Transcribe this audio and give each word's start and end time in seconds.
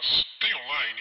Mas 0.00 0.24
tem 0.40 0.54
online? 0.54 1.00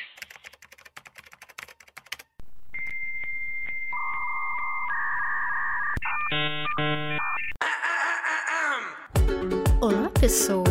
Olá, 9.80 10.10
pessoas! 10.20 10.68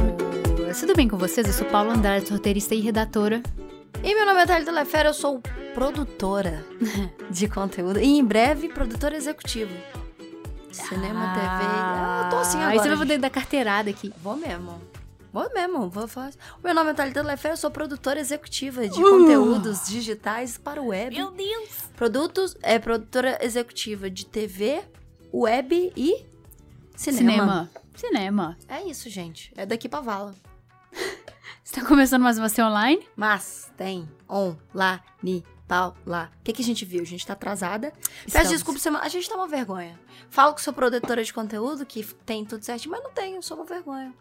Tudo 0.78 0.94
bem 0.94 1.08
com 1.08 1.16
vocês? 1.16 1.46
Eu 1.46 1.54
sou 1.54 1.66
Paula 1.68 1.94
Andrade, 1.94 2.30
roteirista 2.30 2.74
e 2.74 2.80
redatora. 2.80 3.42
E 4.04 4.14
meu 4.14 4.26
nome 4.26 4.42
é 4.42 4.46
Thalita 4.46 4.72
Lefera, 4.72 5.08
eu 5.08 5.14
sou 5.14 5.40
produtora 5.72 6.66
de 7.30 7.48
conteúdo 7.48 7.98
e 7.98 8.18
em 8.18 8.22
breve 8.22 8.68
produtora 8.68 9.16
executiva. 9.16 9.72
Cinema, 10.70 11.32
TV. 11.32 11.46
Ah, 11.46 12.22
eu 12.24 12.30
tô 12.30 12.36
assim 12.36 12.58
agora. 12.58 12.72
Aí 12.72 12.78
você 12.78 12.88
vai 12.88 12.98
poder 12.98 13.18
dar 13.18 13.30
carteirada 13.30 13.88
aqui. 13.88 14.12
Vou 14.22 14.36
mesmo. 14.36 14.97
Vou 15.32 15.52
mesmo, 15.52 15.90
vou 15.90 16.08
fazer. 16.08 16.38
O 16.58 16.64
meu 16.64 16.74
nome 16.74 16.90
é 16.90 16.94
Thalita 16.94 17.22
Lefera, 17.22 17.52
eu 17.54 17.58
sou 17.58 17.70
produtora 17.70 18.18
executiva 18.18 18.88
de 18.88 18.98
Uh! 19.02 19.10
conteúdos 19.10 19.86
digitais 19.86 20.56
para 20.56 20.80
o 20.80 20.86
web. 20.88 21.14
Deus! 21.36 21.68
Produtos, 21.96 22.56
é 22.62 22.78
produtora 22.78 23.38
executiva 23.44 24.08
de 24.10 24.24
TV, 24.24 24.82
web 25.32 25.92
e 25.96 26.24
cinema. 26.96 27.30
Cinema. 27.32 27.70
Cinema. 27.94 28.58
É 28.68 28.82
isso, 28.84 29.10
gente. 29.10 29.52
É 29.56 29.66
daqui 29.66 29.88
pra 29.88 30.00
vala. 30.00 30.34
Você 31.62 31.78
tá 31.80 31.86
começando 31.86 32.22
mais 32.22 32.38
uma 32.38 32.48
ser 32.48 32.62
online? 32.62 33.06
Mas 33.14 33.70
tem 33.76 34.08
online, 34.30 35.44
Paula. 35.66 36.30
O 36.40 36.42
que, 36.44 36.54
que 36.54 36.62
a 36.62 36.64
gente 36.64 36.86
viu? 36.86 37.02
A 37.02 37.04
gente 37.04 37.26
tá 37.26 37.34
atrasada. 37.34 37.92
Peço 38.32 38.48
desculpa, 38.50 38.80
semana- 38.80 39.04
a 39.04 39.08
gente 39.08 39.28
tá 39.28 39.34
uma 39.36 39.46
vergonha. 39.46 39.98
Falo 40.30 40.54
que 40.54 40.62
sou 40.62 40.72
produtora 40.72 41.22
de 41.22 41.34
conteúdo, 41.34 41.84
que 41.84 42.02
tem 42.24 42.42
tudo 42.46 42.64
certo, 42.64 42.88
mas 42.88 43.02
não 43.02 43.10
tenho, 43.10 43.42
sou 43.42 43.58
uma 43.58 43.66
vergonha. 43.66 44.14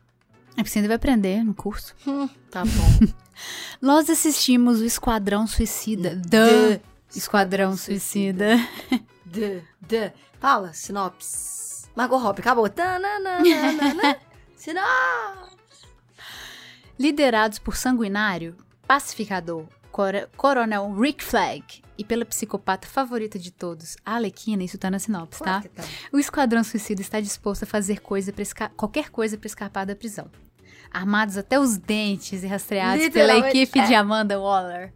É 0.58 0.64
porque 0.64 0.70
você 0.70 0.80
ainda 0.80 0.88
vai 0.90 0.96
aprender 0.98 1.44
no 1.44 1.54
curso. 1.54 1.96
Hum, 2.08 2.28
tá 2.50 2.64
bom. 2.66 3.08
Nós 3.80 4.10
assistimos 4.10 4.82
o 4.82 4.86
Esquadrão 4.86 5.46
Suicida. 5.46 6.20
The 6.28 6.78
The 6.78 6.82
Esquadrão 7.16 7.78
Suicida. 7.78 8.58
D, 9.24 9.62
D. 9.80 10.12
Fala, 10.40 10.74
sinopse. 10.74 11.86
Margot 11.96 12.18
Robbie, 12.18 12.42
acabou. 12.42 12.66
Sinopse. 14.56 15.58
Liderados 17.00 17.60
por 17.60 17.76
Sanguinário, 17.76 18.56
Pacificador, 18.88 19.66
Cora- 19.92 20.30
Coronel 20.36 20.92
Rick 21.00 21.24
Flag 21.24 21.64
e 21.98 22.04
pela 22.04 22.26
psicopata 22.26 22.88
favorita 22.88 23.38
de 23.40 23.52
todos, 23.52 23.96
a 24.06 24.16
Alequina, 24.16 24.64
isso 24.64 24.78
tá 24.78 24.90
na 24.90 25.00
sinopse, 25.00 25.40
tá? 25.40 25.62
Claro 25.62 25.70
tá. 25.76 25.84
O 26.12 26.18
Esquadrão 26.20 26.64
Suicida 26.64 27.02
está 27.02 27.20
disposto 27.20 27.64
a 27.64 27.66
fazer 27.68 28.00
coisa 28.02 28.34
esca- 28.40 28.70
qualquer 28.70 29.10
coisa 29.10 29.38
para 29.38 29.48
escapar 29.48 29.86
da 29.86 29.96
prisão. 29.96 30.30
Armados 30.92 31.38
até 31.38 31.60
os 31.60 31.78
dentes 31.78 32.44
e 32.44 32.48
rastreados 32.48 33.10
pela 33.10 33.38
equipe 33.48 33.80
é. 33.80 33.86
de 33.88 33.94
Amanda 33.94 34.40
Waller. 34.40 34.94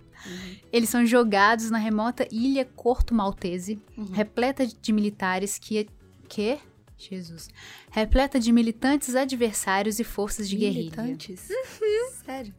Eles 0.72 0.90
são 0.90 1.06
jogados 1.06 1.70
na 1.70 1.78
remota 1.78 2.28
ilha 2.32 2.64
Corto 2.76 3.14
Maltese, 3.14 3.80
Uhum. 3.98 4.06
repleta 4.12 4.66
de 4.66 4.94
militares 4.94 5.58
que... 5.58 5.88
Que? 6.30 6.60
Jesus. 6.98 7.50
Repleta 7.90 8.40
de 8.40 8.52
militantes 8.52 9.16
adversários 9.16 10.00
e 10.00 10.04
forças 10.04 10.48
de 10.48 10.56
guerrilha. 10.56 10.92
Militantes? 11.02 11.48
Sério? 12.24 12.54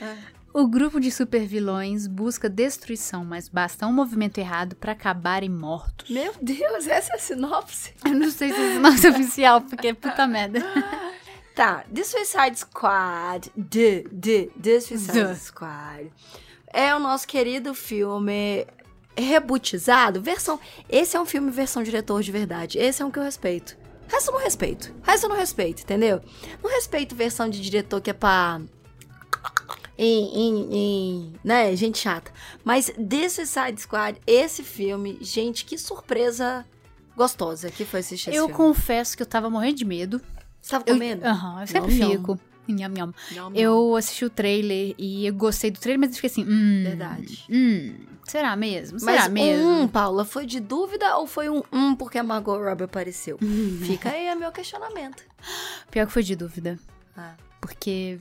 Ah. 0.00 0.16
O 0.54 0.66
grupo 0.66 0.98
de 0.98 1.10
supervilões 1.10 2.06
busca 2.06 2.48
destruição, 2.48 3.24
mas 3.24 3.48
basta 3.48 3.86
um 3.86 3.92
movimento 3.92 4.38
errado 4.38 4.76
pra 4.76 4.92
acabarem 4.92 5.50
mortos. 5.50 6.08
Meu 6.08 6.32
Deus, 6.40 6.86
essa 6.86 7.12
é 7.12 7.16
a 7.16 7.18
sinopse? 7.18 7.92
Eu 8.04 8.14
não 8.14 8.30
sei 8.30 8.52
se 8.52 8.58
é 8.60 8.78
nosso 8.78 9.06
oficial, 9.10 9.60
porque 9.60 9.92
puta 9.92 10.26
merda. 10.26 10.60
Tá, 11.58 11.84
The 11.92 12.04
Suicide 12.04 12.56
Squad. 12.56 13.50
The, 13.56 14.04
the, 14.12 14.48
The 14.62 14.80
Suicide 14.80 15.12
The. 15.12 15.34
Squad. 15.34 16.12
É 16.72 16.94
o 16.94 17.00
nosso 17.00 17.26
querido 17.26 17.74
filme 17.74 18.64
rebootizado. 19.16 20.22
Versão. 20.22 20.60
Esse 20.88 21.16
é 21.16 21.20
um 21.20 21.26
filme 21.26 21.50
versão 21.50 21.82
diretor 21.82 22.22
de 22.22 22.30
verdade. 22.30 22.78
Esse 22.78 23.02
é 23.02 23.04
um 23.04 23.10
que 23.10 23.18
eu 23.18 23.24
respeito. 23.24 23.76
Resto 24.06 24.30
eu 24.30 24.34
não 24.34 24.40
respeito. 24.40 24.94
Resto 25.02 25.24
eu 25.24 25.30
não 25.30 25.36
respeito, 25.36 25.82
entendeu? 25.82 26.22
Não 26.62 26.70
respeito 26.70 27.16
versão 27.16 27.50
de 27.50 27.60
diretor 27.60 28.00
que 28.00 28.10
é 28.10 28.12
pra. 28.12 28.60
Em, 29.98 30.26
em, 30.26 30.68
em, 30.72 31.32
né, 31.42 31.74
gente 31.74 31.98
chata. 31.98 32.30
Mas 32.62 32.86
The 32.86 33.28
Suicide 33.28 33.80
Squad, 33.80 34.20
esse 34.24 34.62
filme, 34.62 35.18
gente, 35.20 35.64
que 35.64 35.76
surpresa 35.76 36.64
gostosa 37.16 37.68
que 37.68 37.84
foi 37.84 37.98
assistir 37.98 38.30
esse 38.30 38.38
Eu 38.38 38.48
confesso 38.48 39.16
que 39.16 39.24
eu 39.24 39.26
tava 39.26 39.50
morrendo 39.50 39.78
de 39.78 39.84
medo. 39.84 40.22
Você 40.60 40.70
tava 40.70 40.84
Eu- 40.86 40.94
com 40.94 40.98
medo? 41.00 41.24
Aham, 41.24 41.60
eu 41.60 41.66
sempre 41.66 41.94
Nham, 41.94 42.08
nham. 42.08 42.18
fico. 42.18 42.40
Nham, 42.68 42.88
nham. 42.90 43.14
Não. 43.32 43.52
Eu 43.54 43.96
assisti 43.96 44.24
o 44.26 44.30
trailer 44.30 44.94
e 44.98 45.26
eu 45.26 45.32
gostei 45.34 45.70
do 45.70 45.78
trailer, 45.80 45.98
mas 46.00 46.10
eu 46.10 46.14
fiquei 46.16 46.30
assim, 46.30 46.44
hum. 46.44 46.82
Verdade. 46.84 47.44
Hum, 47.50 47.94
será 48.24 48.54
mesmo? 48.56 49.00
Será 49.00 49.22
Mas 49.22 49.28
mesmo? 49.32 49.66
um, 49.66 49.88
Paula, 49.88 50.24
foi 50.24 50.44
de 50.44 50.60
dúvida 50.60 51.16
ou 51.16 51.26
foi 51.26 51.48
um 51.48 51.62
um 51.72 51.94
porque 51.96 52.18
a 52.18 52.22
Margot 52.22 52.58
Robbie 52.62 52.84
apareceu? 52.84 53.38
Fica 53.86 54.10
aí 54.10 54.28
o 54.34 54.38
meu 54.38 54.52
questionamento. 54.52 55.22
Pior 55.90 56.06
que 56.06 56.12
foi 56.12 56.22
de 56.22 56.36
dúvida. 56.36 56.78
Ah. 57.16 57.34
Porque 57.60 58.18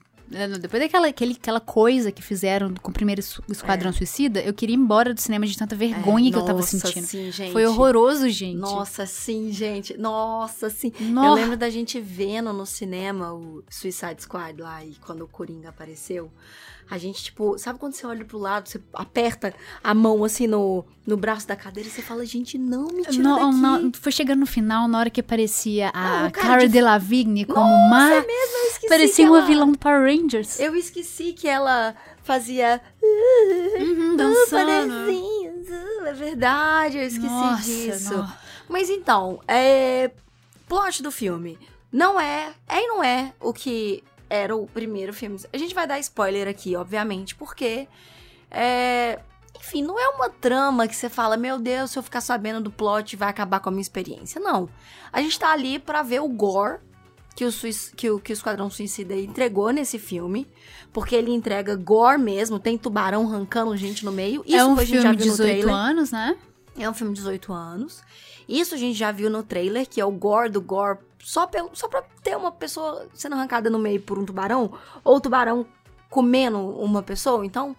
depois 0.60 0.84
daquela 0.84 1.08
aquele, 1.08 1.34
aquela 1.34 1.60
coisa 1.60 2.12
que 2.12 2.22
fizeram 2.22 2.74
com 2.76 2.92
o 2.92 2.94
primeiro 2.94 3.22
Esquadrão 3.50 3.90
É. 3.90 3.94
Suicida, 3.94 4.42
eu 4.42 4.54
queria 4.54 4.76
ir 4.76 4.80
embora 4.80 5.14
do 5.14 5.22
cinema 5.22 5.46
de 5.46 5.58
tanta 5.58 5.76
vergonha 5.76 6.30
que 6.30 6.38
eu 6.38 6.44
tava 6.46 6.60
Nossa, 6.60 6.78
sentindo. 6.78 7.06
sim, 7.06 7.32
gente. 7.32 7.54
Foi 7.54 7.66
horroroso, 7.66 8.30
gente. 8.30 8.58
Nossa, 8.58 9.06
sim, 9.06 9.52
gente. 9.52 9.98
Nossa, 9.98 10.70
sim. 10.70 10.92
Eu 11.00 11.08
Nossa. 11.08 11.42
lembro 11.42 11.58
da 11.58 11.70
gente 11.70 12.00
vendo 12.00 12.52
no 12.52 12.66
cinema 12.66 13.34
o 13.34 13.64
Suicide 13.70 14.22
Squad 14.22 14.62
lá 14.62 14.84
e 14.84 14.96
quando 14.96 15.22
o 15.24 15.28
Coringa 15.28 15.70
apareceu. 15.70 16.32
A 16.90 16.98
gente, 16.98 17.24
tipo, 17.24 17.58
sabe 17.58 17.78
quando 17.80 17.94
você 17.94 18.06
olha 18.08 18.24
pro 18.24 18.38
lado, 18.38 18.70
você 18.70 18.82
aperta 18.94 19.54
a 19.84 19.94
mão 19.94 20.24
assim 20.24 20.48
no, 20.48 20.86
no 21.06 21.18
braço 21.18 21.46
da 21.48 21.56
cadeira 21.56 21.90
e 21.90 21.92
você 21.92 22.02
fala, 22.02 22.26
gente, 22.26 22.58
não 22.58 22.88
me 22.88 23.04
tira 23.04 23.22
Não, 23.24 23.52
não, 23.52 23.92
foi 23.94 24.12
chegando 24.12 24.40
no 24.40 24.46
final, 24.46 24.88
na 24.88 25.00
hora 25.00 25.10
que 25.10 25.20
aparecia 25.20 25.90
a 25.94 26.32
cara 26.32 26.62
de- 26.66 26.70
Delevingne 26.74 27.44
como 27.46 27.60
Nossa, 27.70 27.90
má. 27.90 28.14
é 28.14 28.22
mesmo, 28.26 28.58
eu 28.58 28.68
esqueci 28.72 28.88
Parecia 28.88 29.26
que 29.26 29.30
uma 29.32 29.38
ela- 29.40 29.48
vilã 29.48 29.70
do 29.70 29.78
Power 29.78 30.02
Rangers. 30.04 30.60
Eu 30.60 30.76
esqueci 30.76 31.34
que 31.34 31.48
ela 31.48 31.94
fazia 32.24 32.82
Uhum, 33.02 34.14
Uh, 34.14 34.18
dançando. 34.18 34.94
uh, 35.12 36.06
é 36.08 36.14
verdade, 36.14 36.98
eu 36.98 37.04
esqueci 37.04 37.28
Nossa, 37.28 37.64
disso. 37.64 38.14
não. 38.14 38.34
Mas 38.70 38.90
então, 38.90 39.40
é. 39.48 40.12
Plot 40.68 41.02
do 41.02 41.12
filme. 41.12 41.58
Não 41.92 42.20
é. 42.20 42.54
É 42.68 42.84
e 42.84 42.88
não 42.88 43.02
é 43.04 43.34
o 43.40 43.54
que 43.54 44.04
era 44.30 44.56
o 44.56 44.68
primeiro 44.68 45.14
filme. 45.14 45.40
A 45.52 45.58
gente 45.58 45.74
vai 45.74 45.88
dar 45.88 46.00
spoiler 46.00 46.48
aqui, 46.48 46.76
obviamente, 46.76 47.36
porque. 47.36 47.88
É. 48.50 49.20
Enfim, 49.60 49.82
não 49.82 50.00
é 50.00 50.08
uma 50.10 50.30
trama 50.30 50.88
que 50.88 50.96
você 50.96 51.10
fala, 51.10 51.36
meu 51.36 51.58
Deus, 51.58 51.90
se 51.90 51.98
eu 51.98 52.04
ficar 52.04 52.22
sabendo 52.22 52.62
do 52.62 52.72
plot 52.72 53.16
vai 53.16 53.28
acabar 53.28 53.60
com 53.60 53.70
a 53.70 53.72
minha 53.72 53.82
experiência. 53.82 54.40
Não. 54.40 54.70
A 55.12 55.20
gente 55.20 55.38
tá 55.38 55.52
ali 55.52 55.80
pra 55.80 56.04
ver 56.04 56.22
o 56.22 56.28
gore 56.28 56.80
que 57.36 57.44
o, 57.44 57.50
que 57.96 58.10
o, 58.10 58.20
que 58.20 58.32
o 58.32 58.34
Esquadrão 58.34 58.70
Suicida 58.70 59.16
entregou 59.16 59.72
nesse 59.72 60.00
filme. 60.00 60.48
Porque 60.94 61.16
ele 61.16 61.32
entrega 61.32 61.76
gore 61.76 62.20
mesmo, 62.20 62.60
tem 62.60 62.78
tubarão 62.78 63.28
arrancando 63.28 63.76
gente 63.76 64.06
no 64.06 64.12
meio. 64.12 64.44
Isso 64.46 64.56
é 64.56 64.66
um 64.66 64.78
a 64.78 64.84
gente 64.84 65.02
já 65.02 65.10
filme 65.10 65.18
de 65.18 65.24
viu 65.24 65.32
no 65.32 65.38
18 65.38 65.52
trailer. 65.52 65.76
anos, 65.76 66.12
né? 66.12 66.38
É 66.78 66.90
um 66.90 66.94
filme 66.94 67.14
de 67.14 67.20
18 67.20 67.54
anos. 67.54 68.04
Isso 68.48 68.74
a 68.74 68.78
gente 68.78 68.98
já 68.98 69.12
viu 69.12 69.30
no 69.30 69.44
trailer, 69.44 69.88
que 69.88 70.00
é 70.00 70.06
o 70.06 70.12
gore 70.12 70.50
do 70.50 70.62
gore, 70.62 71.00
só, 71.28 71.46
pelo, 71.46 71.72
só 71.74 71.90
pra 71.90 72.02
ter 72.24 72.38
uma 72.38 72.54
pessoa 72.54 73.06
sendo 73.14 73.36
arrancada 73.36 73.70
no 73.70 73.78
meio 73.78 74.02
por 74.02 74.18
um 74.18 74.24
tubarão, 74.24 74.72
ou 75.04 75.18
o 75.18 75.20
tubarão 75.20 75.66
comendo 76.10 76.58
uma 76.58 77.04
pessoa. 77.04 77.46
Então, 77.46 77.76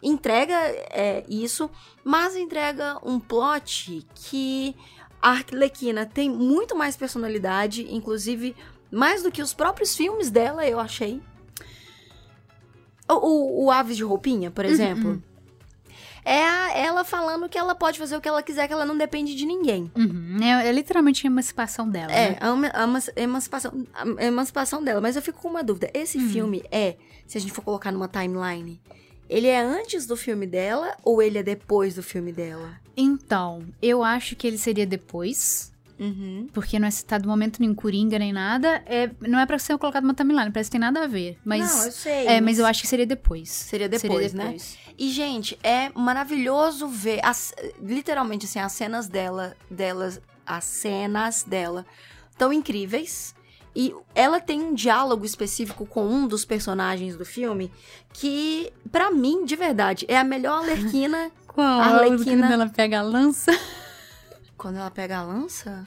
entrega 0.00 0.54
é, 0.54 1.24
isso, 1.28 1.68
mas 2.04 2.36
entrega 2.36 3.00
um 3.02 3.18
plot 3.18 4.06
que 4.14 4.76
a 5.20 5.30
Arlequina 5.30 6.06
tem 6.06 6.30
muito 6.30 6.76
mais 6.76 6.96
personalidade, 6.96 7.92
inclusive 7.92 8.54
mais 8.88 9.24
do 9.24 9.32
que 9.32 9.42
os 9.42 9.52
próprios 9.52 9.96
filmes 9.96 10.30
dela, 10.30 10.64
eu 10.64 10.78
achei. 10.78 11.20
O, 13.08 13.14
o, 13.14 13.64
o 13.64 13.70
Aves 13.72 13.96
de 13.96 14.04
Roupinha, 14.04 14.48
por 14.48 14.64
exemplo. 14.64 15.20
É 16.24 16.44
a- 16.44 16.72
ela 16.76 17.04
falando 17.04 17.48
que 17.48 17.58
ela 17.58 17.74
pode 17.74 17.98
fazer 17.98 18.16
o 18.16 18.20
que 18.20 18.28
ela 18.28 18.42
quiser, 18.42 18.66
que 18.68 18.72
ela 18.72 18.84
não 18.84 18.96
depende 18.96 19.34
de 19.34 19.44
ninguém. 19.44 19.90
Uhum. 19.96 20.38
É, 20.42 20.68
é 20.68 20.72
literalmente 20.72 21.26
a 21.26 21.28
emancipação 21.28 21.88
dela. 21.88 22.12
É, 22.12 22.30
né? 22.30 22.38
a, 22.40 22.80
a 22.80 22.84
emanci- 22.84 23.12
emancipação, 23.16 23.86
a 23.94 24.24
emancipação 24.24 24.82
dela. 24.84 25.00
Mas 25.00 25.16
eu 25.16 25.22
fico 25.22 25.40
com 25.40 25.48
uma 25.48 25.64
dúvida. 25.64 25.90
Esse 25.92 26.18
Hum. 26.18 26.28
filme 26.28 26.62
é, 26.70 26.96
se 27.26 27.36
a 27.38 27.40
gente 27.40 27.52
for 27.52 27.62
colocar 27.62 27.90
numa 27.90 28.06
timeline, 28.08 28.80
ele 29.28 29.48
é 29.48 29.60
antes 29.60 30.06
do 30.06 30.16
filme 30.16 30.46
dela 30.46 30.96
ou 31.02 31.20
ele 31.20 31.38
é 31.38 31.42
depois 31.42 31.94
do 31.94 32.02
filme 32.02 32.32
dela? 32.32 32.70
Então, 32.96 33.64
eu 33.80 34.04
acho 34.04 34.36
que 34.36 34.46
ele 34.46 34.58
seria 34.58 34.86
depois. 34.86 35.71
Uhum. 35.98 36.48
Porque 36.52 36.78
não 36.78 36.88
é 36.88 36.90
citado 36.90 37.28
momento 37.28 37.60
nenhum 37.60 37.74
Coringa 37.74 38.18
nem 38.18 38.32
nada. 38.32 38.82
É, 38.86 39.10
não 39.20 39.38
é 39.38 39.46
pra 39.46 39.58
ser 39.58 39.76
colocado 39.78 40.02
numa 40.02 40.14
timeline, 40.14 40.50
parece 40.50 40.68
que 40.68 40.72
tem 40.72 40.80
nada 40.80 41.04
a 41.04 41.06
ver. 41.06 41.38
Mas, 41.44 41.60
não, 41.76 41.84
eu 41.86 41.92
sei. 41.92 42.26
é, 42.26 42.40
mas 42.40 42.58
eu 42.58 42.66
acho 42.66 42.80
que 42.82 42.88
seria 42.88 43.06
depois. 43.06 43.48
Seria 43.50 43.88
depois, 43.88 44.32
né? 44.32 44.44
depois. 44.44 44.76
E, 44.98 45.10
gente, 45.10 45.58
é 45.62 45.90
maravilhoso 45.94 46.86
ver, 46.88 47.20
as- 47.24 47.54
literalmente, 47.82 48.46
assim, 48.46 48.58
as 48.58 48.72
cenas 48.72 49.08
dela, 49.08 49.56
delas, 49.70 50.20
as 50.46 50.64
cenas 50.64 51.44
dela 51.44 51.86
tão 52.36 52.52
incríveis. 52.52 53.34
E 53.74 53.94
ela 54.14 54.38
tem 54.38 54.60
um 54.60 54.74
diálogo 54.74 55.24
específico 55.24 55.86
com 55.86 56.06
um 56.06 56.26
dos 56.26 56.44
personagens 56.44 57.16
do 57.16 57.24
filme 57.24 57.72
que, 58.12 58.70
pra 58.90 59.10
mim, 59.10 59.46
de 59.46 59.56
verdade, 59.56 60.04
é 60.08 60.18
a 60.18 60.24
melhor 60.24 60.58
Arlequina. 60.68 61.30
Qual? 61.46 61.80
Arlequina. 61.80 62.46
Quando 62.48 62.52
ela 62.52 62.68
pega 62.68 62.98
a 62.98 63.02
lança. 63.02 63.50
Quando 64.62 64.76
ela 64.76 64.90
pega 64.92 65.18
a 65.18 65.22
lança? 65.24 65.84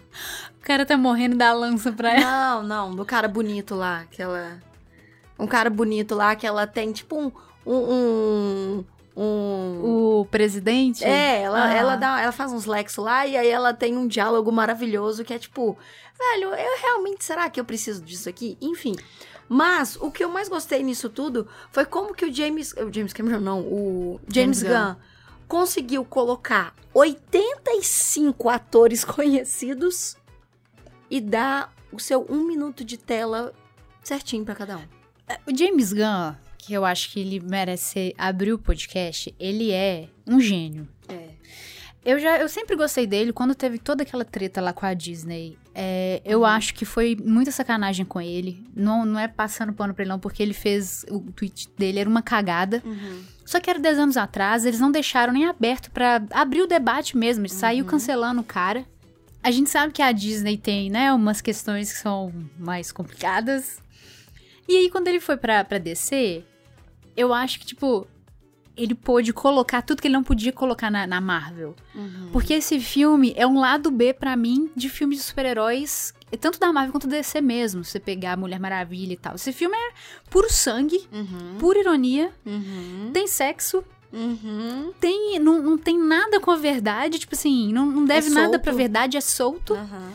O 0.59 0.61
cara 0.65 0.85
tá 0.85 0.97
morrendo 0.97 1.37
da 1.37 1.53
lança 1.53 1.93
pra 1.93 2.11
ela. 2.13 2.61
Não, 2.61 2.63
não, 2.63 2.95
do 2.95 3.05
cara 3.05 3.25
bonito 3.25 3.73
lá, 3.73 4.03
que 4.11 4.21
ela. 4.21 4.59
Um 5.39 5.47
cara 5.47 5.69
bonito 5.69 6.13
lá 6.13 6.35
que 6.35 6.45
ela 6.45 6.67
tem, 6.67 6.91
tipo, 6.91 7.17
um. 7.17 7.31
um, 7.65 7.73
um, 7.75 8.85
um- 9.15 10.19
O 10.21 10.25
presidente. 10.29 11.05
É, 11.05 11.41
ela, 11.43 11.63
Ah. 11.69 11.73
ela, 11.73 11.95
dá, 11.95 12.19
ela 12.21 12.33
faz 12.33 12.51
uns 12.51 12.65
lexos 12.65 13.01
lá 13.03 13.25
e 13.25 13.37
aí 13.37 13.47
ela 13.47 13.73
tem 13.73 13.95
um 13.97 14.07
diálogo 14.07 14.51
maravilhoso 14.51 15.23
que 15.23 15.33
é 15.33 15.39
tipo, 15.39 15.77
velho, 16.19 16.49
eu 16.53 16.81
realmente, 16.81 17.23
será 17.23 17.49
que 17.49 17.59
eu 17.59 17.63
preciso 17.65 18.01
disso 18.01 18.27
aqui? 18.27 18.57
Enfim. 18.61 18.93
Mas 19.47 19.95
o 20.01 20.11
que 20.11 20.21
eu 20.21 20.29
mais 20.29 20.49
gostei 20.49 20.83
nisso 20.83 21.07
tudo 21.09 21.47
foi 21.71 21.85
como 21.85 22.13
que 22.13 22.25
o 22.25 22.33
James. 22.33 22.73
O 22.73 22.91
James 22.91 23.13
Cameron, 23.13 23.39
não, 23.39 23.61
o 23.61 24.19
James, 24.27 24.59
James 24.59 24.63
Gunn. 24.63 24.95
Conseguiu 25.47 26.03
colocar 26.05 26.75
85 26.93 28.49
atores 28.49 29.03
conhecidos 29.05 30.17
e 31.09 31.21
dar 31.21 31.73
o 31.91 31.99
seu 31.99 32.25
um 32.29 32.45
minuto 32.45 32.83
de 32.83 32.97
tela 32.97 33.53
certinho 34.03 34.43
pra 34.43 34.55
cada 34.55 34.77
um. 34.77 34.83
O 35.47 35.55
James 35.55 35.91
Gunn, 35.91 36.35
que 36.57 36.73
eu 36.73 36.85
acho 36.85 37.11
que 37.11 37.19
ele 37.19 37.39
merece 37.39 38.13
abrir 38.17 38.53
o 38.53 38.59
podcast, 38.59 39.33
ele 39.39 39.71
é 39.71 40.07
um 40.27 40.39
gênio. 40.39 40.87
Eu 42.05 42.19
já, 42.19 42.37
eu 42.37 42.47
sempre 42.47 42.75
gostei 42.75 43.07
dele 43.07 43.33
quando 43.33 43.55
teve 43.55 43.79
toda 43.79 44.03
aquela 44.03 44.23
treta 44.23 44.61
lá 44.61 44.71
com 44.71 44.85
a 44.85 44.93
Disney. 44.93 45.57
É, 45.73 46.21
eu 46.23 46.39
Uhum. 46.41 46.45
acho 46.45 46.75
que 46.75 46.85
foi 46.85 47.17
muita 47.19 47.49
sacanagem 47.51 48.05
com 48.05 48.21
ele. 48.21 48.63
Não, 48.75 49.03
não 49.03 49.19
é 49.19 49.27
passando 49.27 49.73
pano 49.73 49.91
pra 49.93 50.03
ele, 50.03 50.09
não, 50.11 50.19
porque 50.19 50.43
ele 50.43 50.53
fez. 50.53 51.03
O 51.09 51.19
tweet 51.31 51.67
dele 51.75 51.99
era 51.99 52.07
uma 52.09 52.21
cagada. 52.21 52.83
Só 53.43 53.59
que 53.59 53.69
era 53.69 53.79
10 53.79 53.97
anos 53.97 54.17
atrás, 54.17 54.65
eles 54.65 54.79
não 54.79 54.91
deixaram 54.91 55.33
nem 55.33 55.45
aberto 55.45 55.89
pra 55.89 56.21
abrir 56.31 56.61
o 56.61 56.67
debate 56.67 57.17
mesmo. 57.17 57.41
Ele 57.41 57.49
saiu 57.53 57.85
cancelando 57.85 58.41
o 58.41 58.45
cara. 58.45 58.85
A 59.41 59.49
gente 59.51 59.69
sabe 59.71 59.91
que 59.91 60.01
a 60.01 60.11
Disney 60.11 60.57
tem, 60.57 60.89
né, 60.89 61.11
umas 61.13 61.41
questões 61.41 61.91
que 61.91 61.97
são 61.99 62.31
mais 62.57 62.91
complicadas. 62.91 63.79
E 64.67 64.75
aí, 64.77 64.89
quando 64.89 65.07
ele 65.07 65.19
foi 65.19 65.37
pra, 65.37 65.63
pra 65.63 65.77
DC, 65.77 66.43
eu 67.17 67.31
acho 67.33 67.59
que, 67.59 67.65
tipo, 67.67 68.07
ele 68.77 68.93
pôde 68.95 69.31
colocar 69.33 69.81
tudo 69.81 70.01
que 70.01 70.07
ele 70.07 70.13
não 70.15 70.23
podia 70.23 70.51
colocar 70.51 70.89
na, 70.91 71.05
na 71.07 71.21
Marvel. 71.21 71.75
Uhum. 71.93 72.29
Porque 72.31 72.53
esse 72.53 72.79
filme 72.79 73.33
é 73.37 73.45
um 73.47 73.59
lado 73.59 73.89
B 73.91 74.13
pra 74.13 74.35
mim 74.35 74.69
de 74.75 74.89
filmes 74.89 75.17
de 75.19 75.23
super-heróis, 75.23 76.13
tanto 76.41 76.59
da 76.59 76.71
Marvel 76.73 76.91
quanto 76.91 77.07
da 77.07 77.17
DC 77.17 77.39
mesmo. 77.41 77.83
Você 77.83 77.99
pegar 77.99 78.33
a 78.33 78.37
Mulher 78.37 78.59
Maravilha 78.59 79.13
e 79.13 79.17
tal. 79.17 79.35
Esse 79.35 79.53
filme 79.53 79.75
é 79.75 79.91
puro 80.29 80.51
sangue, 80.51 81.07
Uhum. 81.11 81.57
pura 81.59 81.79
ironia, 81.79 82.31
Uhum. 82.45 83.11
tem 83.13 83.27
sexo, 83.27 83.83
Uhum. 84.11 84.91
tem 84.99 85.39
não, 85.39 85.61
não 85.61 85.77
tem 85.77 85.97
nada 85.97 86.39
com 86.39 86.51
a 86.51 86.55
verdade, 86.55 87.19
tipo 87.19 87.35
assim, 87.35 87.71
não, 87.73 87.85
não 87.85 88.05
deve 88.05 88.29
nada 88.29 88.49
solto. 88.53 88.61
pra 88.63 88.71
verdade, 88.73 89.17
é 89.17 89.21
solto. 89.21 89.73
Uhum. 89.73 90.11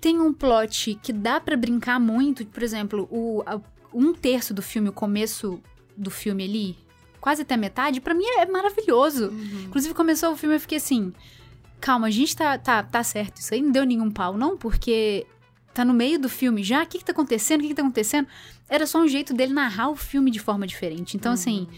Tem 0.00 0.18
um 0.18 0.32
plot 0.32 0.98
que 1.02 1.12
dá 1.12 1.38
pra 1.40 1.56
brincar 1.56 2.00
muito, 2.00 2.44
por 2.46 2.62
exemplo, 2.62 3.06
o, 3.10 3.42
a- 3.46 3.60
um 3.94 4.12
terço 4.12 4.52
do 4.54 4.62
filme, 4.62 4.88
o 4.88 4.92
começo 4.92 5.60
do 5.96 6.10
filme 6.10 6.44
ali, 6.44 6.76
quase 7.22 7.42
até 7.42 7.56
metade, 7.56 8.00
pra 8.00 8.12
mim 8.12 8.24
é 8.36 8.44
maravilhoso. 8.44 9.28
Uhum. 9.28 9.64
Inclusive, 9.68 9.94
começou 9.94 10.32
o 10.32 10.36
filme 10.36 10.56
eu 10.56 10.60
fiquei 10.60 10.78
assim: 10.78 11.14
calma, 11.80 12.08
a 12.08 12.10
gente 12.10 12.36
tá, 12.36 12.58
tá, 12.58 12.82
tá 12.82 13.02
certo, 13.02 13.38
isso 13.38 13.54
aí 13.54 13.62
não 13.62 13.70
deu 13.70 13.86
nenhum 13.86 14.10
pau, 14.10 14.36
não, 14.36 14.58
porque 14.58 15.24
tá 15.72 15.84
no 15.84 15.94
meio 15.94 16.18
do 16.18 16.28
filme 16.28 16.64
já, 16.64 16.82
o 16.82 16.86
que 16.86 16.98
que 16.98 17.04
tá 17.04 17.12
acontecendo, 17.12 17.60
o 17.60 17.62
que 17.62 17.68
que 17.68 17.74
tá 17.76 17.82
acontecendo? 17.82 18.26
Era 18.68 18.86
só 18.86 19.00
um 19.00 19.06
jeito 19.06 19.32
dele 19.32 19.54
narrar 19.54 19.88
o 19.88 19.96
filme 19.96 20.30
de 20.32 20.40
forma 20.40 20.66
diferente. 20.66 21.16
Então, 21.16 21.32
assim, 21.32 21.68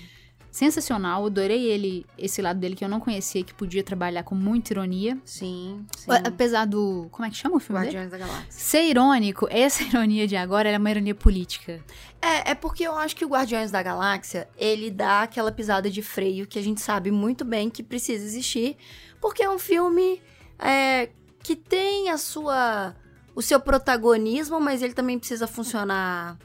sensacional, 0.55 1.27
adorei 1.27 1.65
ele, 1.65 2.07
esse 2.17 2.41
lado 2.41 2.61
dele 2.61 2.77
que 2.77 2.85
eu 2.85 2.89
não 2.89 3.01
conhecia, 3.01 3.43
que 3.43 3.53
podia 3.53 3.83
trabalhar 3.83 4.23
com 4.23 4.37
muita 4.37 4.73
ironia. 4.73 5.19
Sim, 5.25 5.85
sim. 5.97 6.09
Apesar 6.25 6.65
do. 6.65 7.09
Como 7.11 7.27
é 7.27 7.31
que 7.31 7.37
chama 7.37 7.57
o 7.57 7.59
filme 7.59 7.81
dele? 7.81 7.97
Guardiões 7.97 8.13
da 8.13 8.19
Galáxia. 8.19 8.47
Ser 8.51 8.85
irônico, 8.85 9.49
essa 9.51 9.83
ironia 9.83 10.29
de 10.29 10.37
agora 10.37 10.69
é 10.69 10.79
uma 10.79 10.89
ironia 10.89 11.13
política. 11.13 11.85
É, 12.23 12.53
é 12.53 12.55
porque 12.55 12.85
eu 12.85 12.95
acho 12.95 13.17
que 13.17 13.25
o 13.25 13.29
Guardiões 13.29 13.73
da 13.73 13.83
Galáxia, 13.83 14.49
ele 14.57 14.93
dá 14.93 15.23
aquela 15.23 15.51
pisada 15.51 15.91
de 15.91 16.03
freio 16.03 16.47
que 16.47 16.57
a 16.57 16.63
gente 16.63 16.81
sabe 16.81 17.11
muito 17.11 17.45
bem 17.45 17.69
que 17.69 17.83
precisa 17.83 18.25
existir, 18.25 18.77
porque 19.21 19.43
é 19.43 19.51
um 19.51 19.59
filme 19.59 20.23
é, 20.57 21.09
que 21.43 21.57
tem 21.57 22.11
a 22.11 22.17
sua 22.17 22.95
o 23.35 23.43
seu 23.43 23.59
protagonismo, 23.59 24.61
mas 24.61 24.83
ele 24.83 24.95
também 24.95 25.19
precisa 25.19 25.49
funcionar 25.49 26.39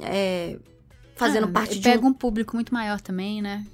é, 0.00 0.58
fazendo 1.14 1.46
Ah, 1.48 1.52
parte 1.52 1.78
de 1.78 1.82
Pega 1.88 2.04
um 2.04 2.10
um 2.10 2.12
público 2.12 2.56
muito 2.56 2.72
maior 2.72 3.00
também, 3.00 3.40
né? 3.42 3.64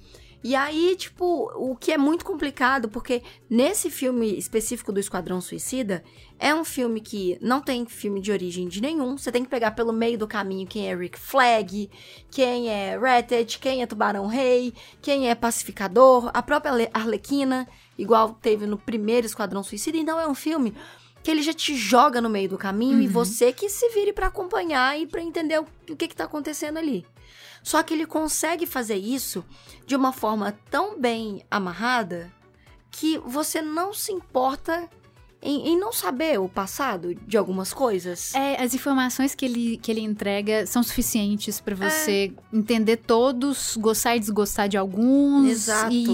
E 0.43 0.57
aí, 0.57 0.97
tipo, 0.97 1.53
o 1.55 1.77
que 1.77 1.93
é 1.93 1.99
muito 1.99 2.25
complicado, 2.25 2.89
porque 2.89 3.23
nesse 3.49 3.91
filme 3.91 4.39
específico 4.39 4.91
do 4.91 4.99
Esquadrão 4.99 5.39
Suicida, 5.39 6.03
é 6.39 6.55
um 6.55 6.65
filme 6.65 6.99
que 7.03 7.37
não 7.43 7.61
tem 7.61 7.85
filme 7.85 8.23
de 8.23 8.33
origem 8.33 8.67
de 8.67 8.81
nenhum. 8.81 9.19
Você 9.19 9.31
tem 9.31 9.45
que 9.45 9.51
pegar 9.51 9.73
pelo 9.73 9.93
meio 9.93 10.17
do 10.17 10.27
caminho 10.27 10.67
quem 10.67 10.89
é 10.91 10.97
Rick 10.97 11.19
Flag, 11.19 11.91
quem 12.31 12.71
é 12.71 12.97
Ratchet, 12.99 13.59
quem 13.59 13.83
é 13.83 13.87
Tubarão 13.87 14.27
Rei, 14.29 14.73
quem 15.03 15.29
é 15.29 15.35
Pacificador, 15.35 16.31
a 16.33 16.41
própria 16.43 16.73
Arlequina, 16.95 17.69
igual 17.99 18.31
teve 18.41 18.65
no 18.65 18.79
primeiro 18.79 19.27
Esquadrão 19.27 19.63
Suicida. 19.63 19.99
Então 19.99 20.19
é 20.19 20.27
um 20.27 20.35
filme 20.35 20.73
que 21.23 21.31
ele 21.31 21.43
já 21.43 21.53
te 21.53 21.77
joga 21.77 22.19
no 22.19 22.31
meio 22.31 22.49
do 22.49 22.57
caminho 22.57 22.99
e 23.03 23.07
Uhum. 23.07 23.13
você 23.13 23.53
que 23.53 23.69
se 23.69 23.91
vire 23.91 24.15
pra 24.15 24.29
acompanhar 24.29 24.99
e 24.99 25.07
pra 25.07 25.21
entender 25.21 25.61
o, 25.61 25.67
o 25.91 25.95
que 25.97 26.09
que 26.09 26.17
tá 26.17 26.25
acontecendo 26.25 26.79
ali. 26.79 27.05
Só 27.63 27.83
que 27.83 27.95
ele 27.95 28.07
consegue 28.07 28.67
fazer 28.67 28.97
isso 28.97 29.45
de 29.87 29.95
uma 29.95 30.13
forma 30.13 30.59
tão 30.71 30.99
bem 30.99 31.45
amarrada 31.51 32.33
que 32.91 33.19
você 33.19 33.63
não 33.63 33.93
se 33.93 34.13
importa 34.13 34.89
em, 35.43 35.71
em 35.71 35.79
não 35.79 35.93
saber 35.93 36.39
o 36.39 36.49
passado 36.49 37.15
de 37.15 37.37
algumas 37.37 37.73
coisas. 37.73 38.35
É, 38.35 38.63
as 38.63 38.75
informações 38.75 39.35
que 39.35 39.45
ele, 39.45 39.77
que 39.79 39.91
ele 39.91 40.01
entrega 40.03 40.67
são 40.67 40.83
suficientes 40.83 41.59
É. 41.59 41.63
pra 41.63 41.75
você 41.75 42.33
entender 42.53 42.97
todos, 42.99 43.77
gostar 43.77 44.17
e 44.17 44.21
desgostar 44.21 44.69
de 44.69 44.77
alguns. 44.77 45.49
Exato. 45.49 45.93
E 45.93 46.07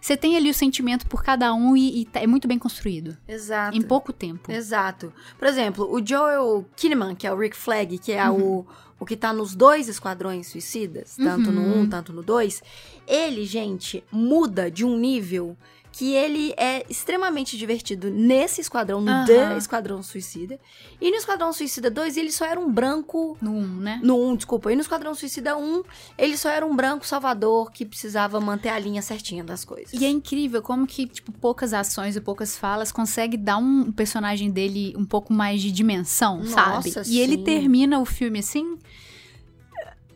você 0.00 0.16
tem 0.16 0.36
ali 0.36 0.50
o 0.50 0.54
sentimento 0.54 1.06
por 1.06 1.22
cada 1.22 1.52
um 1.52 1.76
e, 1.76 2.02
e 2.02 2.04
tá- 2.04 2.20
é 2.20 2.26
muito 2.26 2.46
bem 2.46 2.58
construído. 2.58 3.16
Exato. 3.26 3.76
Em 3.76 3.82
pouco 3.82 4.12
tempo. 4.12 4.50
Exato. 4.52 5.12
Por 5.38 5.48
exemplo, 5.48 5.88
o 5.92 6.04
Joel 6.06 6.64
Kinnaman, 6.76 7.14
que 7.14 7.26
é 7.26 7.32
o 7.32 7.36
Rick 7.36 7.56
Flag, 7.56 7.98
que 7.98 8.12
é 8.12 8.28
Uhum. 8.30 8.40
o, 8.60 8.66
o 9.00 9.04
que 9.04 9.16
tá 9.16 9.32
nos 9.32 9.54
dois 9.54 9.88
esquadrões 9.88 10.46
suicidas, 10.46 11.16
tanto 11.16 11.50
no 11.50 11.60
Uhum. 11.60 11.80
1, 11.82 11.88
tanto 11.90 12.12
no 12.12 12.22
2, 12.22 12.62
ele, 13.06 13.44
gente, 13.44 14.02
muda 14.12 14.70
de 14.70 14.84
um 14.84 14.96
nível 14.96 15.56
que 15.96 16.12
ele 16.12 16.52
é 16.56 16.84
extremamente 16.90 17.56
divertido 17.56 18.10
nesse 18.10 18.60
esquadrão, 18.60 19.00
no 19.00 19.08
Aham. 19.12 19.26
The 19.26 19.56
Esquadrão 19.56 20.02
Suicida. 20.02 20.58
E 21.00 21.08
no 21.08 21.16
Esquadrão 21.16 21.52
Suicida 21.52 21.88
2, 21.88 22.16
ele 22.16 22.32
só 22.32 22.44
era 22.44 22.58
um 22.58 22.68
branco 22.68 23.38
No 23.40 23.52
1, 23.52 23.66
né? 23.76 24.00
no 24.02 24.20
1, 24.30 24.36
desculpa. 24.36 24.72
E 24.72 24.74
no 24.74 24.80
Esquadrão 24.80 25.14
Suicida 25.14 25.56
1, 25.56 25.84
ele 26.18 26.36
só 26.36 26.50
era 26.50 26.66
um 26.66 26.74
branco 26.74 27.06
salvador 27.06 27.70
que 27.70 27.86
precisava 27.86 28.40
manter 28.40 28.70
a 28.70 28.78
linha 28.78 29.00
certinha 29.02 29.44
das 29.44 29.64
coisas. 29.64 29.92
E 29.92 30.04
é 30.04 30.08
incrível 30.10 30.60
como 30.62 30.84
que, 30.84 31.06
tipo, 31.06 31.30
poucas 31.30 31.72
ações 31.72 32.16
e 32.16 32.20
poucas 32.20 32.58
falas 32.58 32.90
consegue 32.90 33.36
dar 33.36 33.58
um 33.58 33.92
personagem 33.92 34.50
dele 34.50 34.94
um 34.96 35.04
pouco 35.04 35.32
mais 35.32 35.62
de 35.62 35.70
dimensão, 35.70 36.38
Nossa, 36.38 36.50
sabe? 36.90 36.92
E 37.06 37.20
ele 37.20 37.38
termina 37.38 38.00
o 38.00 38.04
filme 38.04 38.40
assim. 38.40 38.76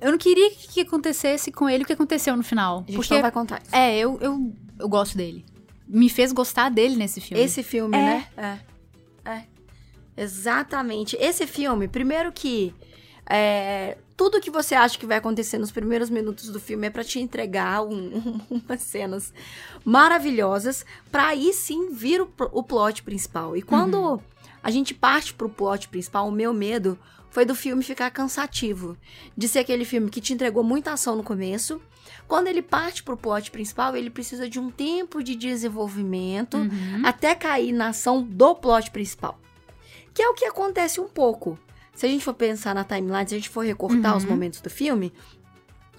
Eu 0.01 0.11
não 0.11 0.19
queria 0.19 0.51
que, 0.51 0.67
que 0.67 0.81
acontecesse 0.81 1.53
com 1.53 1.69
ele 1.71 1.85
o 1.85 1.87
que 1.87 1.93
aconteceu 1.93 2.37
no 2.37 2.43
final. 2.43 2.79
a 2.79 2.81
gente 2.91 2.97
porque 2.97 3.15
não 3.15 3.23
vai 3.23 3.31
contar 3.31 3.63
isso. 3.63 3.77
É, 3.77 3.97
eu, 3.97 4.19
eu, 4.21 4.53
eu 4.81 4.89
gosto 4.89 5.17
dele. 5.17 5.45
Me 5.89 6.11
fez 6.11 6.33
gostar 6.33 6.69
dele 6.71 6.97
nesse 6.97 7.21
filme. 7.21 7.43
Esse 7.43 7.63
filme, 7.63 7.97
É. 7.97 8.01
né? 8.01 8.29
É. 9.25 9.31
É. 9.31 9.45
Exatamente. 10.17 11.17
Esse 11.19 11.47
filme, 11.47 11.89
primeiro 11.89 12.31
que 12.33 12.75
é, 13.31 13.97
tudo 14.17 14.41
que 14.41 14.51
você 14.51 14.75
acha 14.75 14.99
que 14.99 15.07
vai 15.07 15.19
acontecer 15.19 15.59
nos 15.59 15.71
primeiros 15.71 16.11
minutos 16.11 16.49
do 16.51 16.59
filme 16.59 16.87
é 16.87 16.91
pra 16.91 17.05
te 17.05 17.21
entregar 17.21 17.83
um- 17.83 18.41
umas 18.51 18.83
cenas 18.83 19.33
maravilhosas 19.85 20.85
pra 21.11 21.29
aí 21.29 21.53
sim 21.53 21.91
vir 21.93 22.21
o, 22.21 22.29
o 22.53 22.63
plot 22.63 23.03
principal. 23.03 23.57
E 23.57 23.63
quando 23.63 24.21
a 24.63 24.71
gente 24.71 24.93
parte 24.95 25.33
pro 25.35 25.49
plot 25.49 25.89
principal, 25.89 26.29
o 26.29 26.33
meu 26.33 26.53
medo 26.53 26.99
foi 27.31 27.45
do 27.45 27.55
filme 27.55 27.83
ficar 27.83 28.11
cansativo. 28.11 28.97
De 29.37 29.49
ser 29.49 29.61
aquele 29.61 29.85
filme 29.85 30.11
que 30.11 30.21
te 30.21 30.33
entregou 30.33 30.63
muita 30.65 30.93
ação 30.93 31.15
no 31.17 31.23
começo. 31.23 31.81
Quando 32.27 32.49
ele 32.49 32.63
parte 32.63 33.03
pro 33.03 33.17
plot 33.17 33.51
principal, 33.51 33.97
ele 33.97 34.11
precisa 34.11 34.49
de 34.49 34.59
um 34.59 34.71
tempo 34.71 35.23
de 35.23 35.35
desenvolvimento 35.35 36.57
Uhum. 36.57 37.03
até 37.05 37.35
cair 37.35 37.73
na 37.73 37.89
ação 37.89 38.23
do 38.23 38.55
plot 38.55 38.91
principal. 38.91 39.39
Que 40.13 40.23
é 40.23 40.29
o 40.29 40.35
que 40.35 40.45
acontece 40.45 41.01
um 41.01 41.09
pouco. 41.09 41.59
Se 41.95 42.07
a 42.07 42.09
gente 42.09 42.25
for 42.25 42.35
pensar 42.35 42.75
na 42.75 42.85
timeline, 42.85 43.29
se 43.29 43.35
a 43.35 43.39
gente 43.39 43.49
for 43.49 43.65
recortar 43.65 44.13
Uhum. 44.13 44.19
os 44.19 44.25
momentos 44.25 44.61
do 44.61 44.71
filme, 44.71 45.13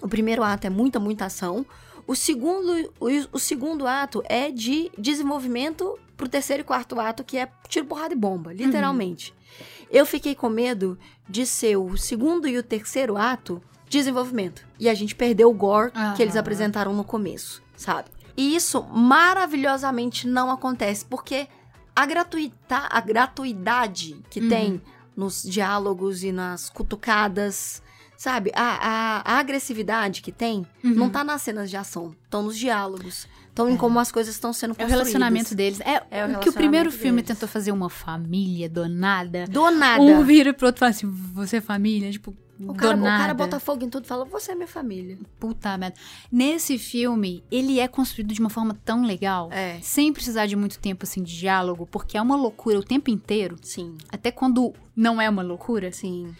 o 0.00 0.08
primeiro 0.08 0.42
ato 0.42 0.66
é 0.66 0.70
muita, 0.70 0.98
muita 0.98 1.26
ação. 1.26 1.64
O 2.06 2.14
segundo, 2.16 2.92
o, 2.98 3.06
o 3.32 3.38
segundo 3.38 3.86
ato 3.86 4.22
é 4.28 4.50
de 4.50 4.90
desenvolvimento 4.98 5.98
pro 6.20 6.28
terceiro 6.28 6.60
e 6.60 6.64
quarto 6.64 7.00
ato, 7.00 7.24
que 7.24 7.38
é 7.38 7.48
tiro, 7.66 7.86
porrada 7.86 8.12
e 8.12 8.16
bomba, 8.16 8.52
literalmente. 8.52 9.34
Eu 9.90 10.04
fiquei 10.04 10.34
com 10.34 10.50
medo 10.50 10.98
de 11.28 11.46
ser 11.46 11.76
o 11.76 11.96
segundo 11.96 12.46
e 12.46 12.58
o 12.58 12.62
terceiro 12.62 13.16
ato 13.16 13.62
desenvolvimento. 13.88 14.64
E 14.78 14.88
a 14.88 14.94
gente 14.94 15.14
perdeu 15.14 15.50
o 15.50 15.54
gore 15.54 15.90
que 16.14 16.22
eles 16.22 16.36
apresentaram 16.36 16.92
no 16.92 17.02
começo, 17.04 17.62
sabe? 17.74 18.08
E 18.36 18.54
isso 18.54 18.82
maravilhosamente 18.84 20.28
não 20.28 20.50
acontece, 20.50 21.04
porque 21.04 21.48
a, 21.96 22.06
gratuita, 22.06 22.86
a 22.90 23.00
gratuidade 23.00 24.20
que 24.30 24.40
Uhum. 24.40 24.48
tem 24.48 24.82
nos 25.16 25.42
diálogos 25.42 26.22
e 26.22 26.30
nas 26.32 26.70
cutucadas, 26.70 27.82
sabe? 28.16 28.52
A, 28.54 28.62
a- 28.62 29.22
a 29.34 29.38
agressividade 29.38 30.22
que 30.22 30.30
tem 30.32 30.66
Uhum. 30.84 30.94
não 30.94 31.10
tá 31.10 31.24
nas 31.24 31.42
cenas 31.42 31.68
de 31.70 31.76
ação, 31.76 32.14
estão 32.24 32.42
nos 32.42 32.56
diálogos, 32.56 33.26
estão 33.62 33.74
em 33.74 33.76
como 33.76 33.98
as 33.98 34.10
coisas 34.12 34.34
estão 34.34 34.52
sendo 34.52 34.70
É 34.70 34.72
o 34.72 34.76
construídas. 34.76 34.98
relacionamento 35.00 35.54
deles. 35.54 35.80
É, 35.80 36.02
É 36.10 36.26
o 36.26 36.38
que 36.40 36.48
o 36.48 36.52
primeiro 36.52 36.90
filme 36.90 37.22
deles. 37.22 37.28
tentou 37.38 37.48
fazer 37.48 37.72
uma 37.72 37.88
família 37.90 38.68
do 38.68 38.88
nada. 38.88 39.46
Do 39.46 39.70
nada. 39.70 40.02
Um 40.02 40.22
vira 40.24 40.52
pro 40.52 40.66
outro 40.66 40.78
e 40.78 40.80
fala 40.80 40.90
assim, 40.90 41.06
você 41.10 41.56
é 41.58 41.60
família? 41.60 42.10
Tipo, 42.10 42.34
o, 42.62 42.74
cara, 42.74 42.96
o 42.96 43.02
cara 43.02 43.32
bota 43.34 43.58
fogo 43.58 43.84
em 43.84 43.88
tudo 43.88 44.04
e 44.04 44.06
fala, 44.06 44.24
você 44.26 44.52
é 44.52 44.54
minha 44.54 44.68
família. 44.68 45.18
Puta 45.38 45.76
merda. 45.78 45.96
Nesse 46.30 46.76
filme, 46.78 47.42
ele 47.50 47.80
é 47.80 47.88
construído 47.88 48.34
de 48.34 48.40
uma 48.40 48.50
forma 48.50 48.76
tão 48.84 49.02
legal. 49.04 49.48
É. 49.50 49.78
Sem 49.80 50.12
precisar 50.12 50.44
de 50.46 50.56
muito 50.56 50.78
tempo, 50.78 51.04
assim, 51.04 51.22
de 51.22 51.38
diálogo. 51.38 51.86
Porque 51.86 52.18
é 52.18 52.22
uma 52.22 52.36
loucura 52.36 52.78
o 52.78 52.82
tempo 52.84 53.10
inteiro. 53.10 53.56
Sim, 53.62 53.96
Até 54.10 54.30
quando 54.30 54.74
não 54.94 55.20
é 55.20 55.28
uma 55.30 55.42
loucura. 55.42 55.90
sim. 55.92 56.34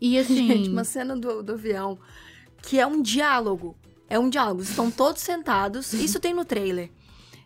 E 0.00 0.18
assim... 0.18 0.46
Gente, 0.48 0.68
uma 0.70 0.84
cena 0.84 1.16
do, 1.16 1.42
do 1.42 1.52
avião 1.52 1.98
que 2.62 2.80
é 2.80 2.86
um 2.86 3.02
diálogo. 3.02 3.76
É 4.08 4.18
um 4.18 4.28
diálogo. 4.28 4.62
Estão 4.62 4.90
todos 4.90 5.22
sentados. 5.22 5.92
Isso 5.92 6.20
tem 6.20 6.34
no 6.34 6.44
trailer. 6.44 6.90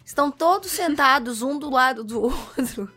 Estão 0.05 0.31
todos 0.31 0.71
sentados, 0.71 1.43
um 1.43 1.59
do 1.59 1.69
lado 1.69 2.03
do 2.03 2.23
outro. 2.23 2.91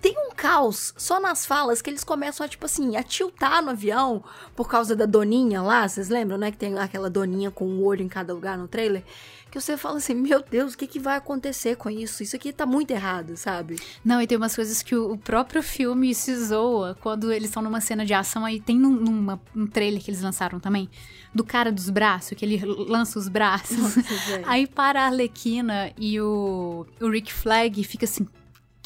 Tem 0.00 0.14
um 0.18 0.30
caos 0.34 0.92
só 0.96 1.20
nas 1.20 1.46
falas 1.46 1.80
que 1.80 1.88
eles 1.88 2.02
começam 2.02 2.44
a, 2.44 2.48
tipo 2.48 2.66
assim, 2.66 2.96
a 2.96 3.02
tiltar 3.02 3.62
no 3.62 3.70
avião 3.70 4.24
por 4.56 4.68
causa 4.68 4.96
da 4.96 5.06
doninha 5.06 5.62
lá. 5.62 5.86
Vocês 5.86 6.08
lembram, 6.08 6.38
né? 6.38 6.50
Que 6.50 6.56
tem 6.56 6.76
aquela 6.78 7.08
doninha 7.08 7.50
com 7.50 7.66
um 7.66 7.84
olho 7.84 8.02
em 8.02 8.08
cada 8.08 8.32
lugar 8.32 8.58
no 8.58 8.66
trailer. 8.66 9.04
Que 9.50 9.60
você 9.60 9.76
fala 9.76 9.98
assim, 9.98 10.14
meu 10.14 10.42
Deus, 10.42 10.72
o 10.72 10.78
que, 10.78 10.86
que 10.86 10.98
vai 10.98 11.16
acontecer 11.16 11.76
com 11.76 11.90
isso? 11.90 12.22
Isso 12.22 12.34
aqui 12.34 12.54
tá 12.54 12.64
muito 12.64 12.90
errado, 12.90 13.36
sabe? 13.36 13.76
Não, 14.02 14.20
e 14.20 14.26
tem 14.26 14.38
umas 14.38 14.56
coisas 14.56 14.82
que 14.82 14.96
o 14.96 15.12
o 15.12 15.18
próprio 15.18 15.62
filme 15.62 16.14
se 16.14 16.34
zoa 16.36 16.96
quando 17.00 17.30
eles 17.30 17.48
estão 17.50 17.62
numa 17.62 17.80
cena 17.80 18.04
de 18.04 18.14
ação. 18.14 18.44
Aí 18.44 18.60
tem 18.60 18.78
num, 18.78 18.90
numa, 18.90 19.40
um 19.54 19.66
trailer 19.66 20.02
que 20.02 20.10
eles 20.10 20.22
lançaram 20.22 20.58
também, 20.58 20.88
do 21.34 21.44
cara 21.44 21.70
dos 21.70 21.90
braços, 21.90 22.36
que 22.36 22.44
ele 22.44 22.62
lança 22.64 23.18
os 23.18 23.28
braços. 23.28 23.96
Aí 24.46 24.66
para 24.66 25.02
a 25.02 25.06
Arlequina 25.06 25.92
e 25.98 26.18
o, 26.20 26.86
o 27.00 27.08
Rick 27.08 27.32
Flag 27.32 27.84
fica 27.84 28.06
assim: 28.06 28.26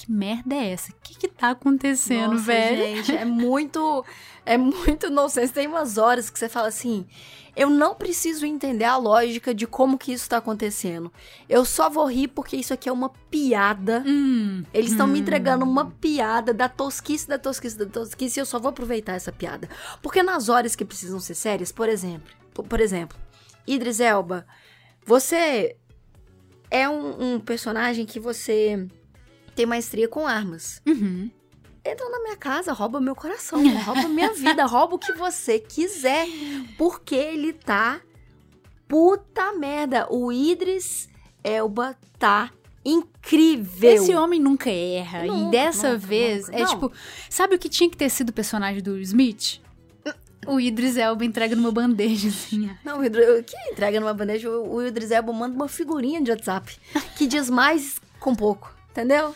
que 0.06 0.12
merda 0.12 0.54
é 0.54 0.70
essa? 0.70 0.92
O 0.92 0.94
que 1.02 1.16
que 1.16 1.28
tá 1.28 1.50
acontecendo, 1.50 2.34
Nossa, 2.34 2.44
velho? 2.44 2.96
Gente, 2.96 3.16
é 3.16 3.24
muito. 3.24 4.04
É 4.44 4.56
muito 4.56 5.10
nonsense. 5.10 5.52
Tem 5.52 5.66
umas 5.66 5.98
horas 5.98 6.30
que 6.30 6.38
você 6.38 6.48
fala 6.48 6.68
assim. 6.68 7.04
Eu 7.56 7.68
não 7.68 7.94
preciso 7.94 8.46
entender 8.46 8.84
a 8.84 8.96
lógica 8.96 9.52
de 9.52 9.66
como 9.66 9.98
que 9.98 10.12
isso 10.12 10.28
tá 10.28 10.36
acontecendo. 10.36 11.10
Eu 11.48 11.64
só 11.64 11.90
vou 11.90 12.04
rir 12.06 12.28
porque 12.28 12.54
isso 12.54 12.72
aqui 12.72 12.88
é 12.88 12.92
uma 12.92 13.08
piada. 13.30 14.04
Hum, 14.06 14.62
Eles 14.72 14.92
estão 14.92 15.06
me 15.06 15.18
hum. 15.18 15.22
entregando 15.22 15.64
uma 15.64 15.90
piada 15.90 16.52
da 16.54 16.68
tosquice, 16.68 17.26
da 17.26 17.38
tosquice, 17.38 17.78
da 17.78 17.86
tosquice, 17.86 18.38
e 18.38 18.42
eu 18.42 18.46
só 18.46 18.60
vou 18.60 18.68
aproveitar 18.68 19.14
essa 19.14 19.32
piada. 19.32 19.68
Porque 20.02 20.22
nas 20.22 20.48
horas 20.48 20.76
que 20.76 20.84
precisam 20.84 21.18
ser 21.18 21.34
sérias, 21.34 21.72
por 21.72 21.88
exemplo, 21.88 22.30
por, 22.52 22.64
por 22.64 22.78
exemplo, 22.78 23.18
Idris 23.66 24.00
Elba, 24.00 24.46
você 25.04 25.76
é 26.70 26.86
um, 26.88 27.36
um 27.36 27.40
personagem 27.40 28.04
que 28.04 28.20
você 28.20 28.86
tem 29.56 29.66
maestria 29.66 30.06
com 30.08 30.26
armas 30.26 30.80
Uhum. 30.86 31.28
entra 31.84 32.08
na 32.10 32.20
minha 32.20 32.36
casa, 32.36 32.72
rouba 32.72 33.00
meu 33.00 33.14
coração, 33.16 33.60
rouba 33.84 34.08
minha 34.08 34.32
vida, 34.32 34.64
rouba 34.66 34.94
o 34.96 34.98
que 34.98 35.12
você 35.14 35.58
quiser. 35.58 36.26
Porque 36.78 37.14
ele 37.14 37.52
tá 37.52 38.00
puta 38.88 39.52
merda. 39.54 40.06
O 40.10 40.30
Idris 40.32 41.08
Elba 41.42 41.96
tá 42.18 42.50
incrível. 42.84 43.90
Esse 43.92 44.14
homem 44.14 44.40
nunca 44.40 44.70
erra. 44.70 45.26
e 45.26 45.50
dessa 45.50 45.92
nunca, 45.94 46.06
vez, 46.06 46.46
nunca. 46.46 46.56
é 46.56 46.60
Não. 46.62 46.68
tipo, 46.68 46.92
sabe 47.28 47.54
o 47.56 47.58
que 47.58 47.68
tinha 47.68 47.90
que 47.90 47.96
ter 47.96 48.08
sido 48.08 48.30
o 48.30 48.32
personagem 48.32 48.82
do 48.82 48.98
Smith? 49.00 49.60
O 50.46 50.60
Idris 50.60 50.96
Elba 50.96 51.24
entrega 51.24 51.56
numa 51.56 51.72
bandeja, 51.72 52.28
assim. 52.28 52.70
Não, 52.84 53.00
o 53.00 53.04
Idris- 53.04 53.44
que 53.44 53.56
entrega 53.72 53.98
numa 53.98 54.14
bandeja, 54.14 54.48
o 54.48 54.80
Idris 54.80 55.10
Elba 55.10 55.32
manda 55.32 55.56
uma 55.56 55.66
figurinha 55.66 56.20
de 56.22 56.30
WhatsApp 56.30 56.78
que 57.16 57.26
diz 57.26 57.50
mais 57.50 57.98
com 58.20 58.32
pouco, 58.32 58.72
entendeu? 58.92 59.34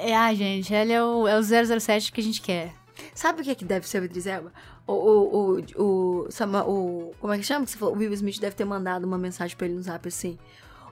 É, 0.00 0.14
ah, 0.16 0.34
gente, 0.34 0.72
ele 0.72 0.92
é 0.92 1.02
o, 1.02 1.26
é 1.28 1.38
o 1.38 1.42
007 1.42 2.12
que 2.12 2.20
a 2.20 2.24
gente 2.24 2.40
quer. 2.40 2.72
Sabe 3.14 3.40
o 3.40 3.44
que, 3.44 3.54
que 3.54 3.64
deve 3.64 3.88
ser 3.88 4.00
o 4.02 4.04
Idris 4.04 4.26
Elba? 4.26 4.52
O, 4.86 4.92
o, 4.92 5.58
o, 5.76 5.82
o, 5.82 6.28
o- 6.28 7.14
Como 7.20 7.32
é 7.32 7.38
que 7.38 7.44
chama? 7.44 7.64
Que 7.64 7.70
você 7.72 7.78
falou? 7.78 7.94
O 7.94 7.98
Will 7.98 8.12
Smith 8.12 8.38
deve 8.40 8.54
ter 8.56 8.64
mandado 8.64 9.04
uma 9.04 9.18
mensagem 9.18 9.56
pra 9.56 9.66
ele 9.66 9.76
no 9.76 9.82
zap 9.82 10.06
assim. 10.06 10.38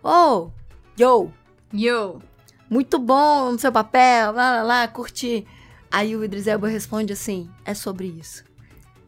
Oh, 0.03 0.51
yo, 0.99 1.31
Yo! 1.73 2.21
muito 2.69 2.99
bom 2.99 3.53
no 3.53 3.59
seu 3.59 3.71
papel, 3.71 4.33
lá, 4.33 4.57
lá, 4.57 4.63
lá, 4.63 4.89
curti. 4.89 5.47
Aí 5.91 6.17
o 6.17 6.25
Idris 6.25 6.47
Elba 6.47 6.69
responde 6.69 7.13
assim, 7.13 7.51
é 7.65 7.75
sobre 7.75 8.07
isso. 8.07 8.45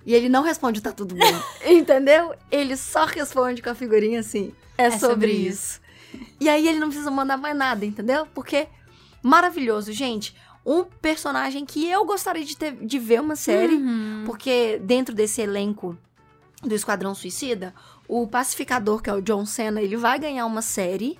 E 0.04 0.12
ele 0.14 0.28
não 0.28 0.42
responde, 0.42 0.82
tá 0.82 0.92
tudo 0.92 1.14
bem. 1.14 1.34
Entendeu? 1.78 2.34
Ele 2.50 2.76
só 2.76 3.06
responde 3.06 3.62
com 3.62 3.70
a 3.70 3.74
figurinha 3.74 4.20
assim, 4.20 4.52
é, 4.76 4.90
sobre, 4.90 5.08
sobre 5.08 5.32
isso. 5.32 5.80
E 6.38 6.48
aí 6.48 6.68
ele 6.68 6.78
não 6.78 6.88
precisa 6.88 7.10
mandar 7.10 7.38
mais 7.38 7.56
nada, 7.56 7.86
entendeu? 7.86 8.26
Porque 8.34 8.68
maravilhoso, 9.24 9.92
gente. 9.92 10.36
Um 10.64 10.84
personagem 10.84 11.64
que 11.66 11.88
eu 11.90 12.04
gostaria 12.04 12.44
de, 12.44 12.56
ter, 12.56 12.72
de 12.72 12.98
ver 12.98 13.20
uma 13.20 13.34
série, 13.36 13.74
Uhum. 13.74 14.22
porque 14.24 14.80
dentro 14.82 15.14
desse 15.14 15.40
elenco 15.42 15.98
do 16.62 16.74
Esquadrão 16.74 17.14
Suicida, 17.14 17.74
o 18.08 18.26
pacificador, 18.26 19.02
que 19.02 19.10
é 19.10 19.12
o 19.14 19.20
John 19.20 19.44
Cena, 19.44 19.82
ele 19.82 19.96
vai 19.96 20.18
ganhar 20.18 20.46
uma 20.46 20.62
série. 20.62 21.18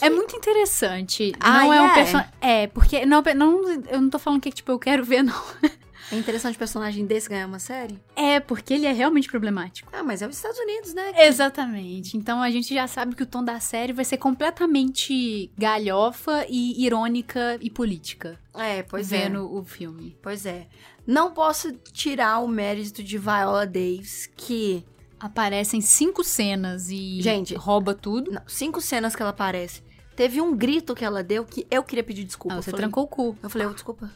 É 0.00 0.08
muito 0.08 0.36
interessante. 0.36 1.32
Ah, 1.40 1.64
não 1.64 1.72
é 1.72 1.82
um 1.82 1.86
é? 1.86 1.94
personagem. 1.94 2.30
É, 2.40 2.66
porque. 2.68 3.04
Não, 3.04 3.22
não, 3.36 3.68
eu 3.88 4.00
não 4.00 4.08
tô 4.08 4.18
falando 4.18 4.40
que, 4.40 4.50
tipo, 4.50 4.70
eu 4.72 4.78
quero 4.78 5.04
ver, 5.04 5.22
não. 5.22 5.42
É 6.12 6.16
interessante 6.16 6.56
o 6.56 6.58
personagem 6.58 7.06
desse 7.06 7.28
ganhar 7.28 7.46
uma 7.46 7.58
série? 7.58 7.98
É, 8.16 8.40
porque 8.40 8.74
ele 8.74 8.86
é 8.86 8.92
realmente 8.92 9.28
problemático. 9.28 9.88
Ah, 9.92 10.02
mas 10.02 10.22
é 10.22 10.26
os 10.26 10.36
Estados 10.36 10.58
Unidos, 10.58 10.92
né? 10.92 11.12
Exatamente. 11.26 12.16
Então 12.16 12.42
a 12.42 12.50
gente 12.50 12.74
já 12.74 12.86
sabe 12.86 13.14
que 13.14 13.22
o 13.22 13.26
tom 13.26 13.44
da 13.44 13.60
série 13.60 13.92
vai 13.92 14.04
ser 14.04 14.16
completamente 14.16 15.50
galhofa 15.56 16.44
e 16.48 16.84
irônica 16.84 17.58
e 17.60 17.70
política. 17.70 18.38
É, 18.54 18.82
pois 18.82 19.12
é. 19.12 19.18
vendo 19.28 19.52
o 19.54 19.64
filme. 19.64 20.16
Pois 20.22 20.46
é. 20.46 20.66
Não 21.06 21.32
posso 21.32 21.72
tirar 21.92 22.40
o 22.40 22.48
mérito 22.48 23.02
de 23.02 23.18
Viola 23.18 23.66
Davis, 23.66 24.28
que. 24.36 24.84
Aparecem 25.18 25.82
cinco 25.82 26.24
cenas 26.24 26.88
e 26.88 27.20
Gente, 27.20 27.54
rouba 27.54 27.94
tudo. 27.94 28.30
não, 28.32 28.40
cinco 28.46 28.80
cenas 28.80 29.14
que 29.14 29.20
ela 29.20 29.32
aparece. 29.32 29.82
Teve 30.16 30.40
um 30.40 30.56
grito 30.56 30.94
que 30.94 31.04
ela 31.04 31.22
deu 31.22 31.44
que 31.44 31.66
eu 31.70 31.82
queria 31.82 32.02
pedir 32.02 32.24
desculpa. 32.24 32.56
Ah, 32.56 32.62
você 32.62 32.70
falei- 32.70 32.84
trancou 32.84 33.04
o 33.04 33.06
cu. 33.06 33.36
Eu 33.42 33.50
falei, 33.50 33.66
oh, 33.66 33.74
desculpa. 33.74 34.10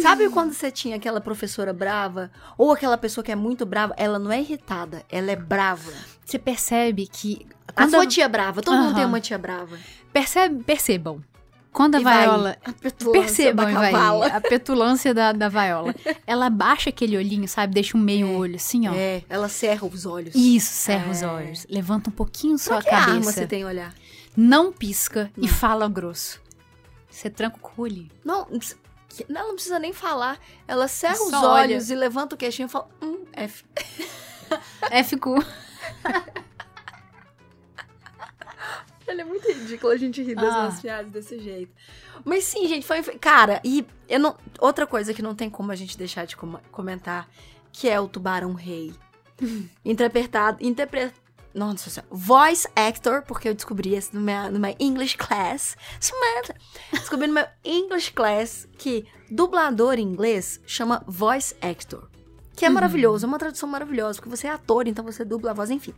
Sabe 0.00 0.28
quando 0.28 0.52
você 0.52 0.70
tinha 0.70 0.96
aquela 0.96 1.20
professora 1.20 1.72
brava? 1.72 2.30
Ou 2.58 2.72
aquela 2.72 2.98
pessoa 2.98 3.24
que 3.24 3.32
é 3.32 3.36
muito 3.36 3.64
brava? 3.64 3.94
Ela 3.96 4.18
não 4.18 4.30
é 4.30 4.40
irritada, 4.40 5.02
ela 5.10 5.30
é 5.30 5.36
brava. 5.36 5.92
Você 6.24 6.38
percebe 6.38 7.06
que. 7.06 7.46
A 7.68 7.72
Quando 7.72 7.90
sua 7.90 8.02
a- 8.02 8.06
tia 8.06 8.28
brava, 8.28 8.62
todo 8.62 8.76
mundo 8.76 8.94
tem 8.94 9.04
uma 9.04 9.20
tia 9.20 9.38
brava. 9.38 9.78
Percebe, 10.12 10.62
percebam. 10.64 11.22
Quando 11.72 11.96
a 11.96 12.00
E 12.00 12.04
vai, 12.04 12.22
Viola. 12.22 12.56
a 12.64 12.72
petulância 12.72 13.20
Percebam, 13.20 13.66
da 13.66 13.72
cavala. 13.90 14.26
a 14.28 14.40
petulância 14.40 15.12
da, 15.14 15.32
da 15.32 15.48
Viola. 15.50 15.94
Ela 16.26 16.48
baixa 16.48 16.88
aquele 16.88 17.18
olhinho, 17.18 17.46
sabe? 17.46 17.74
Deixa 17.74 17.98
um 17.98 18.00
meio 18.00 18.30
olho, 18.30 18.56
assim, 18.56 18.88
ó. 18.88 18.94
É, 18.94 19.22
ela 19.28 19.46
cerra 19.50 19.86
os 19.86 20.06
olhos. 20.06 20.34
Isso, 20.34 20.72
cerra 20.72 21.10
os 21.10 21.20
É. 21.22 21.26
olhos. 21.26 21.66
Levanta 21.68 22.08
um 22.08 22.12
pouquinho 22.14 22.56
só 22.56 22.70
Pra 22.70 22.78
a 22.78 22.82
que 22.82 22.88
arma 22.94 23.06
cabeça. 23.12 23.32
você 23.32 23.46
tem 23.46 23.62
olhar? 23.66 23.92
Não 24.34 24.72
pisca 24.72 25.30
e 25.36 25.42
Não. 25.42 25.48
fala 25.48 25.86
grosso. 25.86 26.40
Você 27.10 27.28
tranca 27.28 27.58
o 27.76 27.84
ali. 27.84 28.10
Não, 28.24 28.46
ela 29.28 29.46
não 29.48 29.54
precisa 29.54 29.78
nem 29.78 29.92
falar. 29.92 30.38
Ela 30.66 30.88
cerra 30.88 31.14
Só 31.16 31.24
os 31.26 31.32
olha. 31.32 31.48
olhos 31.48 31.90
e 31.90 31.94
levanta 31.94 32.34
o 32.34 32.38
queixinho 32.38 32.66
e 32.66 32.70
fala, 32.70 32.88
hum, 33.02 33.24
F. 33.32 33.64
É, 34.90 35.02
ficou. 35.02 35.36
Ela 39.06 39.20
é 39.20 39.24
muito 39.24 39.46
ridícula 39.48 39.94
a 39.94 39.96
gente 39.96 40.22
rir 40.22 40.34
das 40.34 40.52
Ah. 40.52 40.64
nossas 40.64 40.80
piadas 40.80 41.10
desse 41.12 41.38
jeito. 41.38 41.72
Mas 42.24 42.44
sim, 42.44 42.66
gente, 42.66 42.84
foi. 42.86 43.02
Cara, 43.18 43.60
e 43.64 43.86
eu 44.08 44.18
não. 44.18 44.36
Outra 44.58 44.86
coisa 44.86 45.14
que 45.14 45.22
não 45.22 45.34
tem 45.34 45.48
como 45.48 45.70
a 45.70 45.76
gente 45.76 45.96
deixar 45.96 46.26
de 46.26 46.36
com- 46.36 46.58
comentar, 46.72 47.28
que 47.72 47.88
é 47.88 48.00
o 48.00 48.08
Tubarão 48.08 48.52
Rei. 48.54 48.92
Interpretado. 49.84 50.58
Interpre... 50.64 51.12
Nossa 51.56 51.88
senhora. 51.88 52.06
Voice 52.10 52.68
actor, 52.76 53.22
porque 53.22 53.48
eu 53.48 53.54
descobri 53.54 53.96
isso 53.96 54.10
no 54.12 54.20
meu, 54.20 54.52
no 54.52 54.60
meu 54.60 54.76
English 54.78 55.16
class. 55.16 55.74
Samantha. 55.98 56.54
Descobri 56.92 57.26
no 57.26 57.32
meu 57.32 57.46
English 57.64 58.12
class 58.12 58.68
que 58.76 59.06
dublador 59.30 59.94
em 59.94 60.02
inglês 60.02 60.60
chama 60.66 61.02
voice 61.06 61.56
actor. 61.62 62.10
Que 62.54 62.66
é 62.66 62.68
maravilhoso, 62.68 63.24
é 63.24 63.28
uma 63.28 63.38
tradução 63.38 63.68
maravilhosa, 63.68 64.18
porque 64.18 64.34
você 64.34 64.46
é 64.46 64.50
ator, 64.50 64.86
então 64.86 65.02
você 65.04 65.24
dubla 65.24 65.52
a 65.52 65.54
voz, 65.54 65.70
enfim. 65.70 65.94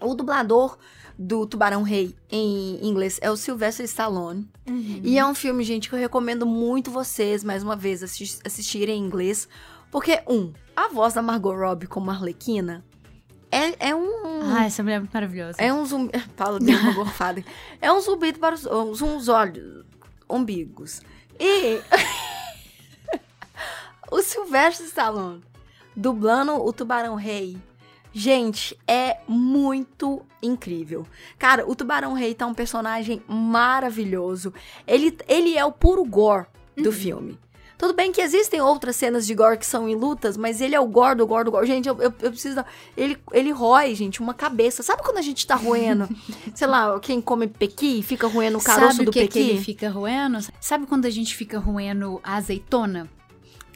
O 0.00 0.14
dublador 0.14 0.78
do 1.18 1.46
Tubarão 1.46 1.82
Rei 1.82 2.16
em 2.30 2.86
inglês 2.86 3.18
é 3.22 3.30
o 3.30 3.36
Sylvester 3.36 3.84
Stallone. 3.84 4.50
Uhum. 4.66 5.00
E 5.02 5.18
é 5.18 5.26
um 5.26 5.34
filme, 5.34 5.62
gente, 5.64 5.88
que 5.88 5.94
eu 5.94 5.98
recomendo 5.98 6.46
muito 6.46 6.90
vocês, 6.90 7.44
mais 7.44 7.62
uma 7.62 7.76
vez, 7.76 8.02
assis- 8.02 8.40
assistirem 8.44 8.98
em 8.98 9.04
inglês. 9.06 9.46
Porque, 9.90 10.22
um, 10.26 10.52
a 10.74 10.88
voz 10.88 11.12
da 11.12 11.20
Margot 11.22 11.54
Robbie 11.54 11.86
como 11.86 12.10
Arlequina 12.10 12.82
é, 13.52 13.90
é 13.90 13.94
um. 13.94 14.54
Ah, 14.56 14.64
essa 14.64 14.82
mulher 14.82 14.96
é 14.96 14.98
muito 15.00 15.12
maravilhosa. 15.12 15.56
É 15.60 15.72
um 15.72 15.84
zumbi. 15.84 16.18
Fala, 16.36 16.58
deu 16.58 16.78
uma 16.78 16.94
gorfada. 16.94 17.44
É 17.80 17.92
um 17.92 18.00
zumbido 18.00 18.38
para 18.38 18.54
os, 18.54 18.66
uns, 19.02 19.28
olhos. 19.28 19.84
umbigos. 20.28 21.02
E. 21.38 21.80
o 24.10 24.22
Sylvester 24.22 24.86
Stallone 24.86 25.42
dublando 25.94 26.54
o 26.54 26.72
Tubarão 26.72 27.14
Rei. 27.14 27.58
Gente, 28.14 28.78
é 28.86 29.18
muito 29.26 30.22
incrível. 30.42 31.06
Cara, 31.38 31.68
o 31.68 31.74
Tubarão 31.74 32.12
Rei 32.12 32.34
tá 32.34 32.46
um 32.46 32.54
personagem 32.54 33.22
maravilhoso. 33.26 34.52
Ele, 34.86 35.16
ele 35.28 35.56
é 35.56 35.64
o 35.64 35.72
puro 35.72 36.04
gore 36.04 36.46
do 36.76 36.92
filme. 36.92 37.38
Tudo 37.82 37.94
bem 37.94 38.12
que 38.12 38.20
existem 38.20 38.60
outras 38.60 38.94
cenas 38.94 39.26
de 39.26 39.34
gore 39.34 39.58
que 39.58 39.66
são 39.66 39.88
em 39.88 39.96
lutas, 39.96 40.36
mas 40.36 40.60
ele 40.60 40.72
é 40.72 40.78
o 40.78 40.86
gore 40.86 41.16
do 41.16 41.26
gore 41.26 41.46
do 41.46 41.50
gore. 41.50 41.66
Gente, 41.66 41.88
eu, 41.88 41.96
eu, 42.00 42.14
eu 42.22 42.30
preciso. 42.30 42.64
Ele, 42.96 43.18
ele 43.32 43.50
rói, 43.50 43.92
gente, 43.96 44.22
uma 44.22 44.32
cabeça. 44.32 44.84
Sabe 44.84 45.02
quando 45.02 45.18
a 45.18 45.20
gente 45.20 45.44
tá 45.44 45.56
roendo? 45.56 46.08
sei 46.54 46.68
lá, 46.68 46.96
quem 47.00 47.20
come 47.20 47.48
pequi 47.48 48.00
fica 48.00 48.28
roendo 48.28 48.58
o 48.58 48.62
caroço 48.62 48.98
Sabe 48.98 49.06
do 49.06 49.10
que, 49.10 49.26
que 49.26 49.26
pequi? 49.26 49.50
ele 49.50 49.60
fica 49.60 49.90
roendo? 49.90 50.38
Sabe 50.60 50.86
quando 50.86 51.06
a 51.06 51.10
gente 51.10 51.34
fica 51.34 51.58
roendo 51.58 52.20
a 52.22 52.36
azeitona? 52.36 53.10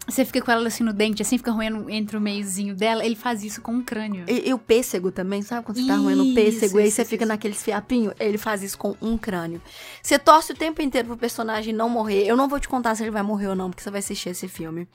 Você 0.09 0.25
fica 0.25 0.41
com 0.41 0.51
ela 0.53 0.69
assim 0.69 0.85
no 0.85 0.93
dente, 0.93 1.21
assim, 1.21 1.37
fica 1.37 1.51
roendo 1.51 1.91
entre 1.91 2.17
o 2.17 2.21
meiozinho 2.21 2.77
dela. 2.77 3.05
Ele 3.05 3.17
faz 3.17 3.43
isso 3.43 3.61
com 3.61 3.73
um 3.73 3.83
crânio. 3.83 4.25
E, 4.29 4.49
e 4.49 4.55
o 4.55 4.59
pêssego 4.59 5.11
também, 5.11 5.43
sabe 5.43 5.65
quando 5.67 5.79
você 5.81 5.87
tá 5.87 5.97
roendo 5.97 6.23
o 6.31 6.35
pêssego 6.35 6.79
e 6.79 6.85
aí 6.85 6.91
você 6.91 7.03
isso, 7.03 7.11
fica 7.11 7.25
isso. 7.25 7.29
naqueles 7.29 7.63
fiapinhos? 7.63 8.15
Ele 8.21 8.39
faz 8.39 8.63
isso 8.63 8.79
com 8.79 8.95
um 9.03 9.19
crânio. 9.19 9.61
Você 10.01 10.17
torce 10.19 10.53
o 10.53 10.55
tempo 10.57 10.81
inteiro 10.81 11.09
pro 11.09 11.17
personagem 11.17 11.75
não 11.75 11.89
morrer. 11.89 12.25
Eu 12.25 12.37
não 12.37 12.49
vou 12.49 12.61
te 12.61 12.69
contar 12.69 12.95
se 12.95 13.03
ele 13.03 13.11
vai 13.11 13.23
morrer 13.23 13.49
ou 13.49 13.57
não, 13.57 13.69
porque 13.71 13.83
você 13.83 13.91
vai 13.91 13.99
assistir 13.99 14.29
esse 14.29 14.47
filme. 14.47 14.87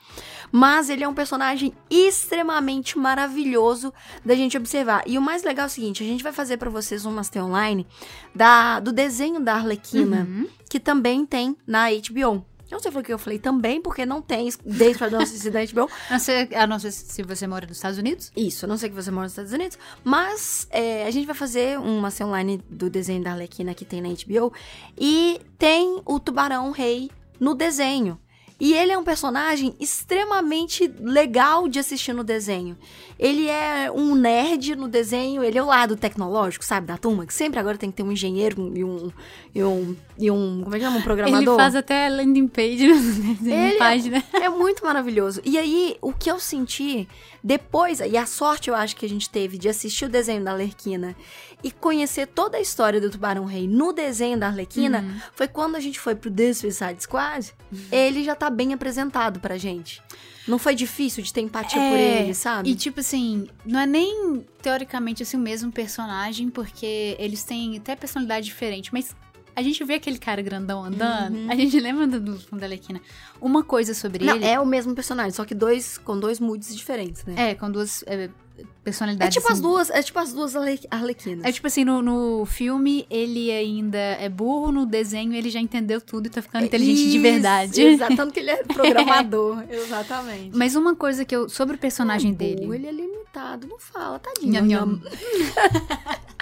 Mas 0.52 0.90
ele 0.90 1.04
é 1.04 1.08
um 1.08 1.14
personagem 1.14 1.74
extremamente 1.90 2.98
maravilhoso 2.98 3.94
da 4.26 4.36
gente 4.36 4.56
observar. 4.58 5.04
E 5.06 5.18
o 5.18 5.22
mais 5.22 5.44
legal 5.44 5.66
é 5.66 5.68
o 5.68 5.70
seguinte, 5.72 6.04
a 6.04 6.06
gente 6.06 6.24
vai 6.24 6.32
fazer 6.32 6.58
pra 6.58 6.70
vocês 6.70 7.06
um 7.06 7.12
Master 7.12 7.44
Online 7.46 7.86
da, 8.34 8.80
do 8.80 8.92
desenho 8.92 9.40
da 9.40 9.56
Arlequina, 9.56 10.22
Uhum. 10.30 10.48
que 10.70 10.80
também 10.80 11.26
tem 11.26 11.56
na 11.68 11.88
HBO. 11.90 12.46
Eu 12.72 12.78
não 12.78 12.82
sei 12.82 12.92
por 12.92 13.04
que 13.04 13.14
eu 13.14 13.20
falei 13.20 13.38
também, 13.38 13.82
porque 13.82 14.06
não 14.06 14.22
tem 14.22 14.50
desde 14.66 15.10
não 15.10 15.20
assistir 15.20 15.50
da 15.52 15.60
HBO. 15.66 15.90
A 16.10 16.14
não 16.14 16.20
ser, 16.20 16.56
a 16.56 16.66
não 16.66 16.80
ser 16.80 16.92
se 16.92 17.22
você 17.22 17.46
mora 17.46 17.68
nos 17.68 17.78
Estados 17.78 18.00
Unidos. 18.00 18.32
Isso, 18.36 18.64
eu 18.64 18.70
não 18.70 18.78
sei 18.78 18.90
que 18.90 18.96
você 18.96 19.12
mora 19.12 19.24
nos 19.24 19.34
Estados 19.34 19.52
Unidos, 19.52 19.78
mas 20.04 20.68
é, 20.72 21.06
a 21.06 21.12
gente 21.12 21.26
vai 21.26 21.36
fazer 21.36 21.78
uma 21.78 22.10
online 22.22 22.64
do 22.70 22.90
desenho 22.90 23.22
da 23.22 23.32
Arlequina 23.32 23.74
que 23.74 23.84
tem 23.84 24.02
na 24.02 24.10
HBO 24.10 24.54
e 24.98 25.42
tem 25.58 26.02
o 26.06 26.20
Tubarão 26.20 26.72
Rei 26.72 27.12
no 27.40 27.54
desenho. 27.54 28.18
E 28.64 28.76
ele 28.76 28.92
é 28.92 28.98
um 28.98 29.04
personagem 29.04 29.74
extremamente 29.80 30.88
legal 31.02 31.68
de 31.68 31.80
assistir 31.80 32.14
no 32.14 32.24
desenho. 32.24 32.78
Ele 33.18 33.50
é 33.50 33.92
um 33.92 34.14
nerd 34.14 34.76
no 34.76 34.88
desenho, 34.88 35.44
ele 35.44 35.58
é 35.58 35.64
o 35.64 35.66
lado 35.66 35.96
tecnológico, 35.98 36.64
sabe, 36.64 36.86
da 36.86 36.96
turma, 36.96 37.26
que 37.26 37.34
sempre 37.34 37.60
agora 37.60 37.76
tem 37.76 37.90
que 37.90 37.98
ter 37.98 38.04
um 38.04 38.12
engenheiro 38.12 38.72
e 38.76 38.84
um. 38.84 39.12
e 39.56 39.64
um. 39.64 39.96
E 40.16 40.30
um 40.30 40.62
como 40.62 40.76
é 40.76 40.78
que 40.78 40.86
chama? 40.86 41.00
Um 41.00 41.02
programador. 41.02 41.56
Ele 41.56 41.56
faz 41.56 41.76
até 41.76 42.08
landing 42.08 42.48
page 42.48 42.86
no 42.94 43.34
desenho, 43.34 43.40
Ele 43.42 43.74
é- 43.74 43.78
página. 43.80 44.24
É 44.34 44.48
muito 44.48 44.86
maravilhoso. 44.86 45.42
E 45.44 45.58
aí, 45.58 45.98
o 46.00 46.14
que 46.14 46.30
eu 46.30 46.40
senti 46.40 47.08
depois, 47.44 48.00
e 48.00 48.16
a 48.16 48.28
sorte 48.28 48.70
eu 48.70 48.76
acho 48.76 48.96
que 48.96 49.08
a 49.08 49.10
gente 49.10 49.28
teve 49.28 49.58
de 49.58 49.70
assistir 49.70 50.06
o 50.06 50.10
desenho 50.10 50.44
da 50.44 50.52
Arlequina 50.52 51.16
e 51.64 51.70
conhecer 51.72 52.28
toda 52.28 52.58
a 52.58 52.62
história 52.62 53.00
do 53.00 53.10
Tubarão 53.10 53.46
Rei 53.46 53.68
no 53.68 53.94
desenho 53.94 54.38
da 54.38 54.48
Arlequina, 54.48 55.02
Uhum. 55.02 55.22
foi 55.36 55.48
quando 55.48 55.76
a 55.76 55.80
gente 55.80 56.00
foi 56.00 56.16
pro 56.16 56.30
The 56.32 56.54
Suicide 56.54 57.04
Squad, 57.04 57.54
ele 57.92 58.24
já 58.24 58.36
tá 58.36 58.50
bem 58.50 58.74
apresentado 58.74 59.40
pra 59.40 59.58
gente. 59.58 60.02
Não 60.48 60.58
foi 60.58 60.74
difícil 60.74 61.24
de 61.24 61.32
ter 61.32 61.42
empatia 61.42 61.80
por 61.80 61.98
É, 61.98 62.22
ele, 62.24 62.34
sabe? 62.34 62.70
E 62.70 62.76
tipo 62.76 63.00
assim, 63.00 63.48
não 63.64 63.80
é 63.80 63.86
nem 63.86 64.44
teoricamente 64.62 65.22
assim 65.22 65.38
o 65.38 65.40
mesmo 65.40 65.72
personagem, 65.72 66.50
porque 66.50 67.16
eles 67.20 67.44
têm 67.44 67.78
até 67.78 67.96
personalidade 67.96 68.48
diferente, 68.48 68.90
mas 68.92 69.16
a 69.56 69.62
gente 69.62 69.84
vê 69.84 69.96
aquele 69.96 70.18
cara 70.18 70.42
grandão 70.42 70.84
andando, 70.84 71.36
Uhum. 71.36 71.52
a 71.52 71.56
gente 71.56 71.80
lembra 71.80 72.08
do, 72.08 72.20
do 72.20 72.38
filme 72.40 72.60
da 72.60 72.66
Arlequina. 72.68 73.02
Uma 73.40 73.64
coisa 73.64 73.94
sobre 73.94 74.24
Não, 74.26 74.36
ele 74.36 74.46
é 74.46 74.60
o 74.60 74.66
mesmo 74.66 74.94
personagem, 74.96 75.32
só 75.32 75.44
que 75.46 75.54
dois 75.56 75.98
com 75.98 76.20
dois 76.20 76.40
moods 76.40 76.76
diferentes, 76.76 77.24
né? 77.26 77.34
é, 77.52 77.56
com 77.56 77.70
duas 77.72 78.04
é, 78.08 78.30
É, 78.58 78.64
personalidades. 78.84 79.34
tipo 79.34 79.48
as 79.48 79.54
assim, 79.54 79.62
duas, 79.62 79.90
é 79.90 80.04
tipo 80.04 80.20
as 80.20 80.34
duas 80.34 80.56
Arle- 80.56 80.80
Arlequinas. 80.92 81.44
É 81.46 81.52
tipo 81.52 81.66
assim, 81.66 81.84
no, 81.84 82.02
no 82.02 82.46
filme 82.46 83.08
ele 83.10 83.50
ainda 83.52 83.98
é 83.98 84.30
burro, 84.30 84.72
no 84.72 84.86
desenho 84.86 85.34
ele 85.34 85.50
já 85.50 85.60
entendeu 85.60 86.00
tudo 86.00 86.28
e 86.28 86.30
tá 86.30 86.42
ficando 86.44 86.66
inteligente 86.66 86.98
de 87.10 87.10
Isso, 87.18 87.22
verdade. 87.22 87.82
Exato, 87.82 88.16
tanto 88.16 88.34
que 88.34 88.40
ele 88.40 88.52
é 88.52 88.58
programador. 88.72 89.64
Exatamente. 89.70 90.56
Mas 90.56 90.76
uma 90.76 90.96
coisa 90.96 91.26
que 91.26 91.36
eu. 91.36 91.50
Sobre 91.50 91.76
o 91.76 91.80
personagem 91.80 92.32
É 92.32 92.36
dele. 92.36 92.62
burro, 92.62 92.74
Ele 92.76 92.88
é 92.88 92.92
limitado, 92.92 93.66
não 93.68 93.80
fala, 93.80 94.20
tadinho. 94.20 94.52
Nham, 94.54 94.66
nham. 94.68 95.02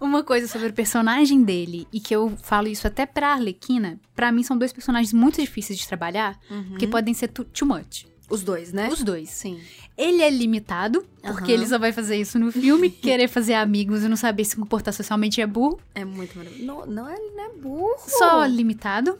Uma 0.00 0.22
coisa 0.22 0.46
sobre 0.46 0.68
o 0.68 0.72
personagem 0.72 1.42
dele, 1.42 1.88
e 1.92 1.98
que 2.00 2.14
eu 2.14 2.36
falo 2.42 2.68
isso 2.68 2.86
até 2.86 3.06
pra 3.06 3.28
Arlequina, 3.32 3.98
pra 4.14 4.30
mim 4.30 4.42
são 4.42 4.56
dois 4.58 4.72
personagens 4.72 5.12
muito 5.12 5.40
difíceis 5.40 5.78
de 5.78 5.88
trabalhar, 5.88 6.38
Uhum. 6.50 6.76
que 6.78 6.86
podem 6.86 7.14
ser 7.14 7.28
too, 7.28 7.46
much. 7.66 8.04
Os 8.28 8.42
dois, 8.42 8.72
né? 8.72 8.88
Os 8.92 9.02
dois. 9.04 9.30
Sim. 9.30 9.60
Ele 9.96 10.20
é 10.20 10.28
limitado, 10.28 11.06
porque 11.22 11.44
Aham. 11.44 11.52
ele 11.52 11.66
só 11.66 11.78
vai 11.78 11.92
fazer 11.92 12.16
isso 12.16 12.38
no 12.40 12.50
filme, 12.50 12.90
querer 12.90 13.28
fazer 13.28 13.54
amigos 13.54 14.02
e 14.02 14.08
não 14.08 14.16
saber 14.16 14.44
se 14.44 14.56
comportar 14.56 14.92
socialmente 14.92 15.40
é 15.40 15.46
burro. 15.46 15.78
É 15.94 16.04
muito 16.04 16.36
maravilhoso. 16.36 16.66
Não, 16.66 16.84
não, 16.86 17.08
ele 17.08 17.30
não 17.36 17.44
é 17.44 17.48
burro. 17.56 17.94
Só 17.98 18.44
limitado. 18.44 19.16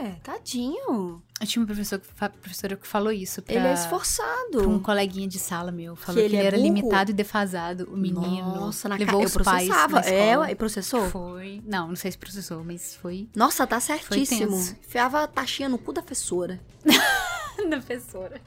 É, 0.00 0.12
tadinho. 0.24 1.22
Eu 1.38 1.46
tinha 1.46 1.60
uma 1.60 1.66
professora, 1.66 2.00
que 2.00 2.08
fa- 2.14 2.30
professora 2.30 2.76
que 2.76 2.86
falou 2.86 3.12
isso 3.12 3.42
pra, 3.42 3.54
Ele 3.54 3.66
é 3.66 3.74
esforçado. 3.74 4.58
pra 4.58 4.68
um 4.68 4.78
coleguinha 4.78 5.28
de 5.28 5.38
sala 5.38 5.70
meu. 5.70 5.94
Falou 5.94 6.18
que, 6.20 6.26
ele 6.26 6.36
ele, 6.36 6.42
é 6.42 6.46
era 6.46 6.56
burro? 6.56 6.66
limitado 6.68 7.10
e 7.10 7.14
defasado. 7.14 7.84
O 7.92 7.96
menino 7.96 8.54
Nossa, 8.54 8.88
na 8.88 8.96
levou. 8.96 9.20
Eu 9.20 9.26
os 9.26 9.36
pais 9.36 9.68
processava. 9.68 10.00
na 10.00 10.06
É, 10.06 10.50
e 10.50 10.54
processou? 10.54 11.10
Foi. 11.10 11.62
Não, 11.66 11.88
não 11.88 11.96
sei 11.96 12.10
se 12.12 12.16
processou, 12.16 12.64
mas 12.64 12.94
foi 12.96 13.28
Nossa, 13.36 13.66
tá 13.66 13.78
certíssimo. 13.80 14.56
Enfiava 14.56 15.24
a 15.24 15.26
taxinha 15.26 15.68
no 15.68 15.76
cu 15.76 15.92
da 15.92 16.00
professora. 16.00 16.58
da 17.68 17.76
professora. 17.76 18.40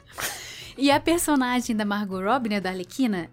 E 0.77 0.89
a 0.89 0.99
personagem 0.99 1.75
da 1.75 1.85
Margot 1.85 2.21
Robbie, 2.21 2.49
né, 2.49 2.59
da 2.61 2.69
Arlequina, 2.69 3.29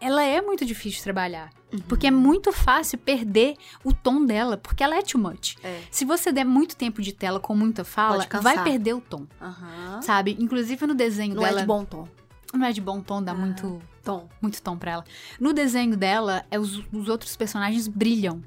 ela 0.00 0.22
é 0.24 0.40
muito 0.40 0.64
difícil 0.64 0.98
de 0.98 1.04
trabalhar. 1.04 1.50
Uhum. 1.72 1.80
Porque 1.80 2.06
é 2.06 2.10
muito 2.10 2.50
fácil 2.52 2.96
perder 2.98 3.54
o 3.84 3.92
tom 3.92 4.24
dela, 4.24 4.56
porque 4.56 4.82
ela 4.82 4.96
é 4.96 5.02
too 5.02 5.20
much. 5.20 5.56
É. 5.62 5.82
Se 5.90 6.04
você 6.04 6.32
der 6.32 6.44
muito 6.44 6.74
tempo 6.76 7.02
de 7.02 7.12
tela 7.12 7.38
com 7.38 7.54
muita 7.54 7.84
fala, 7.84 8.26
vai 8.42 8.62
perder 8.64 8.94
o 8.94 9.00
tom, 9.00 9.26
Aham. 9.40 10.00
sabe? 10.02 10.36
Inclusive 10.40 10.86
no 10.86 10.94
desenho 10.94 11.34
Não 11.34 11.42
dela... 11.42 11.58
é 11.58 11.60
de 11.60 11.66
bom 11.66 11.84
tom. 11.84 12.08
Não 12.54 12.64
é 12.64 12.72
de 12.72 12.80
bom 12.80 13.00
tom, 13.02 13.22
dá 13.22 13.32
Ah. 13.32 13.34
muito, 13.34 13.78
Tom. 14.02 14.26
muito 14.40 14.62
tom 14.62 14.78
pra 14.78 14.92
ela. 14.92 15.04
No 15.38 15.52
desenho 15.52 15.94
dela, 15.96 16.44
é 16.50 16.58
os, 16.58 16.82
os 16.90 17.08
outros 17.08 17.36
personagens 17.36 17.86
brilham. 17.86 18.42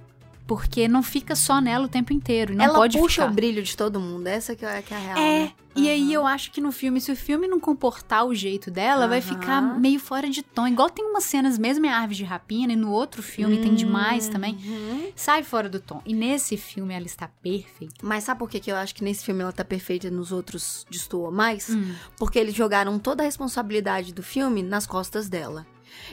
Porque 0.51 0.85
não 0.85 1.01
fica 1.01 1.33
só 1.33 1.61
nela 1.61 1.85
o 1.85 1.87
tempo 1.87 2.11
inteiro. 2.11 2.53
Não 2.53 2.65
Ela 2.65 2.73
pode 2.73 2.97
puxa 2.97 3.21
ficar. 3.21 3.31
o 3.31 3.33
brilho 3.33 3.63
de 3.63 3.77
todo 3.77 4.01
mundo. 4.01 4.27
Essa 4.27 4.53
que 4.53 4.65
é, 4.65 4.81
que 4.81 4.93
é 4.93 4.97
a 4.97 4.99
real, 4.99 5.17
É, 5.17 5.39
né? 5.43 5.51
e 5.73 5.87
aí 5.89 6.01
Aham. 6.03 6.11
eu 6.11 6.27
acho 6.27 6.51
que 6.51 6.59
no 6.59 6.73
filme, 6.73 6.99
se 6.99 7.09
o 7.09 7.15
filme 7.15 7.47
não 7.47 7.57
comportar 7.57 8.25
o 8.25 8.35
jeito 8.35 8.69
dela, 8.69 9.07
vai 9.07 9.19
Aham. 9.19 9.27
ficar 9.29 9.61
meio 9.79 9.97
fora 9.97 10.29
de 10.29 10.43
tom. 10.43 10.67
Igual 10.67 10.89
tem 10.89 11.05
umas 11.05 11.23
cenas 11.23 11.57
mesmo 11.57 11.85
em 11.85 11.89
Árvore 11.89 12.15
de 12.17 12.23
Rapina, 12.25 12.73
e 12.73 12.75
no 12.75 12.91
outro 12.91 13.23
filme 13.23 13.59
tem 13.61 13.73
demais 13.73 14.27
também. 14.27 14.55
Uhum. 14.55 15.11
Sai 15.15 15.41
fora 15.41 15.69
do 15.69 15.79
tom. 15.79 16.01
E 16.05 16.13
nesse 16.13 16.57
filme 16.57 16.93
ela 16.93 17.05
está 17.05 17.29
perfeita. 17.29 17.95
Mas 18.03 18.25
sabe 18.25 18.39
por 18.39 18.49
que, 18.49 18.59
que 18.59 18.69
eu 18.69 18.75
acho 18.75 18.93
que 18.93 19.05
nesse 19.05 19.23
filme 19.23 19.41
ela 19.41 19.53
tá 19.53 19.63
perfeita 19.63 20.07
e 20.07 20.11
nos 20.11 20.33
outros 20.33 20.85
destoa 20.91 21.31
mais? 21.31 21.69
Hum. 21.69 21.93
Porque 22.17 22.37
eles 22.37 22.53
jogaram 22.53 22.99
toda 22.99 23.23
a 23.23 23.25
responsabilidade 23.25 24.13
do 24.13 24.21
filme 24.21 24.61
nas 24.61 24.85
costas 24.85 25.29
dela. 25.29 25.65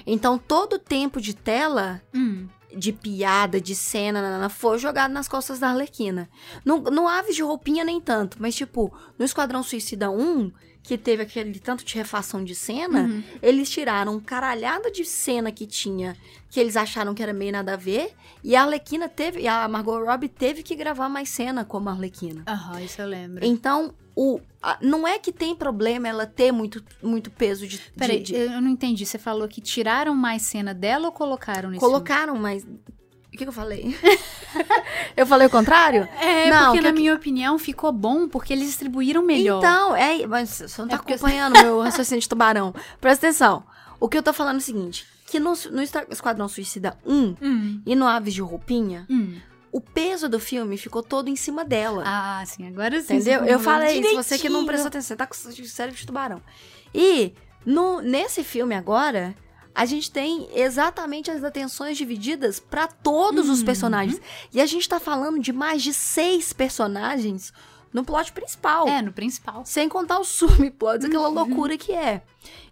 Então 0.07 0.39
todo 0.39 0.75
o 0.75 0.79
tempo 0.79 1.21
de 1.21 1.35
tela, 1.35 2.01
Hum. 2.15 2.47
de 2.77 2.93
piada, 2.93 3.61
de 3.61 3.75
cena, 3.75 4.21
nanana, 4.21 4.49
foi 4.49 4.79
jogado 4.79 5.11
nas 5.13 5.27
costas 5.29 5.59
da 5.59 5.69
Arlequina. 5.71 6.29
No, 6.65 6.79
no 6.83 7.09
Aves 7.09 7.35
de 7.35 7.43
Roupinha 7.43 7.85
nem 7.85 8.01
tanto, 8.01 8.37
mas 8.41 8.55
tipo, 8.55 8.93
no 9.19 9.25
Esquadrão 9.25 9.63
Suicida 9.63 10.11
1, 10.11 10.53
que 10.83 10.97
teve 10.97 11.23
aquele 11.23 11.59
tanto 11.59 11.85
de 11.85 11.95
refação 11.95 12.43
de 12.45 12.55
cena, 12.55 13.03
Uhum. 13.05 13.23
eles 13.43 13.69
tiraram 13.69 14.15
um 14.17 14.21
caralhado 14.21 14.91
de 14.91 15.05
cena 15.05 15.51
que 15.53 15.67
tinha, 15.67 16.17
que 16.51 16.59
eles 16.61 16.77
acharam 16.77 17.15
que 17.15 17.23
era 17.23 17.33
meio 17.33 17.53
nada 17.53 17.75
a 17.75 17.77
ver, 17.77 18.15
e 18.45 18.55
a 18.57 18.63
Arlequina 18.63 19.07
teve, 19.09 19.41
e 19.41 19.49
a 19.49 19.67
Margot 19.69 20.03
Robbie 20.05 20.29
teve 20.29 20.63
que 20.63 20.75
gravar 20.75 21.09
mais 21.11 21.29
cena 21.29 21.65
como 21.65 21.89
a 21.89 21.93
Arlequina. 21.93 22.43
Aham, 22.47 22.81
isso 22.81 23.03
eu 23.03 23.07
lembro. 23.09 23.45
Então, 23.45 23.93
o, 24.21 24.41
a- 24.61 24.79
não 24.83 25.07
é 25.07 25.17
que 25.19 25.31
tem 25.33 25.55
problema 25.55 26.09
ela 26.09 26.27
ter 26.27 26.51
muito, 26.51 26.83
muito 27.03 27.31
peso 27.31 27.67
de. 27.69 27.79
Peraí, 27.97 28.21
de- 28.23 28.35
eu 28.35 28.61
não 28.61 28.69
entendi. 28.71 29.07
Você 29.07 29.17
falou 29.19 29.47
que 29.47 29.61
tiraram 29.61 30.15
mais 30.15 30.43
cena 30.43 30.75
dela 30.75 31.07
ou 31.07 31.13
colocaram 31.13 31.71
nesse 31.71 31.81
colocaram, 31.81 32.35
mas. 32.37 32.65
O 32.65 33.31
que, 33.31 33.45
que 33.45 33.49
eu 33.49 33.53
falei? 33.53 33.95
eu 35.17 35.27
falei 35.27 35.47
o 35.47 35.51
contrário? 35.51 36.05
filme? 36.07 36.19
É, 36.29 36.51
Não, 36.51 36.67
porque 36.73 36.79
que 36.79 36.85
na 36.85 36.93
minha 36.93 37.15
opinião 37.15 37.59
ficou 37.59 37.93
bom 37.93 38.27
porque 38.29 38.53
eles 38.53 38.67
distribuíram 38.67 39.23
melhor. 39.23 39.59
Então, 39.59 39.95
é. 39.95 40.27
Mas 40.27 40.51
você 40.67 40.81
não 40.83 40.89
tá 40.89 40.97
É 40.97 40.99
acompanhando 40.99 41.53
meu 41.63 41.81
raciocínio 41.81 42.21
de 42.21 42.29
tubarão. 42.29 42.75
Presta 43.01 43.27
atenção. 43.29 43.63
O 44.01 44.09
que 44.09 44.17
eu 44.19 44.23
tô 44.23 44.33
falando 44.33 44.57
é 44.57 44.59
o 44.59 44.63
seguinte: 44.63 45.07
que 45.27 45.39
no, 45.39 45.53
no 45.71 45.83
Esquadrão 46.11 46.49
Suicida 46.49 46.97
1 47.07 47.37
Hum, 47.41 47.83
e 47.87 47.95
no 47.95 48.07
Aves 48.07 48.35
de 48.35 48.41
Roupinha, 48.41 49.07
hum. 49.11 49.37
O 49.73 49.81
peso 49.81 50.29
do 50.29 50.39
filme 50.41 50.77
ficou 50.79 51.03
todo 51.03 51.29
em 51.29 51.37
cima 51.37 51.65
dela. 51.65 52.03
Ah, 52.07 52.43
sim, 52.47 52.67
agora 52.67 53.01
sim. 53.01 53.15
Entendeu? 53.17 53.45
Eu 53.45 53.59
falei, 53.61 54.03
se 54.03 54.15
você 54.15 54.39
que 54.39 54.49
não 54.49 54.61
direitinho. 54.65 54.67
prestou 54.67 54.89
atenção, 54.89 55.09
você 55.09 55.17
tá 55.17 55.27
com 55.27 55.35
o 55.35 55.67
cérebro 55.69 55.99
de 56.01 56.07
tubarão. 56.07 56.43
E 56.95 57.33
no, 57.67 58.01
nesse 58.01 58.43
filme 58.43 58.75
agora, 58.75 59.35
a 59.75 59.85
gente 59.85 60.11
tem 60.11 60.49
exatamente 60.55 61.31
as 61.31 61.45
atenções 61.45 61.97
divididas 61.99 62.59
pra 62.59 62.87
todos 62.89 63.49
os 63.49 63.61
Uhum. 63.61 63.65
personagens. 63.67 64.21
E 64.53 64.61
a 64.61 64.67
gente 64.67 64.89
tá 64.89 64.99
falando 64.99 65.39
de 65.39 65.53
mais 65.53 65.83
de 65.83 65.93
seis 65.93 66.53
personagens 66.53 67.53
no 67.93 68.05
plot 68.05 68.33
principal. 68.33 68.87
É, 68.89 69.01
no 69.03 69.13
principal. 69.13 69.65
Sem 69.65 69.89
contar 69.89 70.19
os 70.21 70.29
subplots, 70.29 71.05
aquela 71.07 71.29
Uhum. 71.29 71.35
loucura 71.35 71.77
que 71.79 71.93
é. 71.93 72.23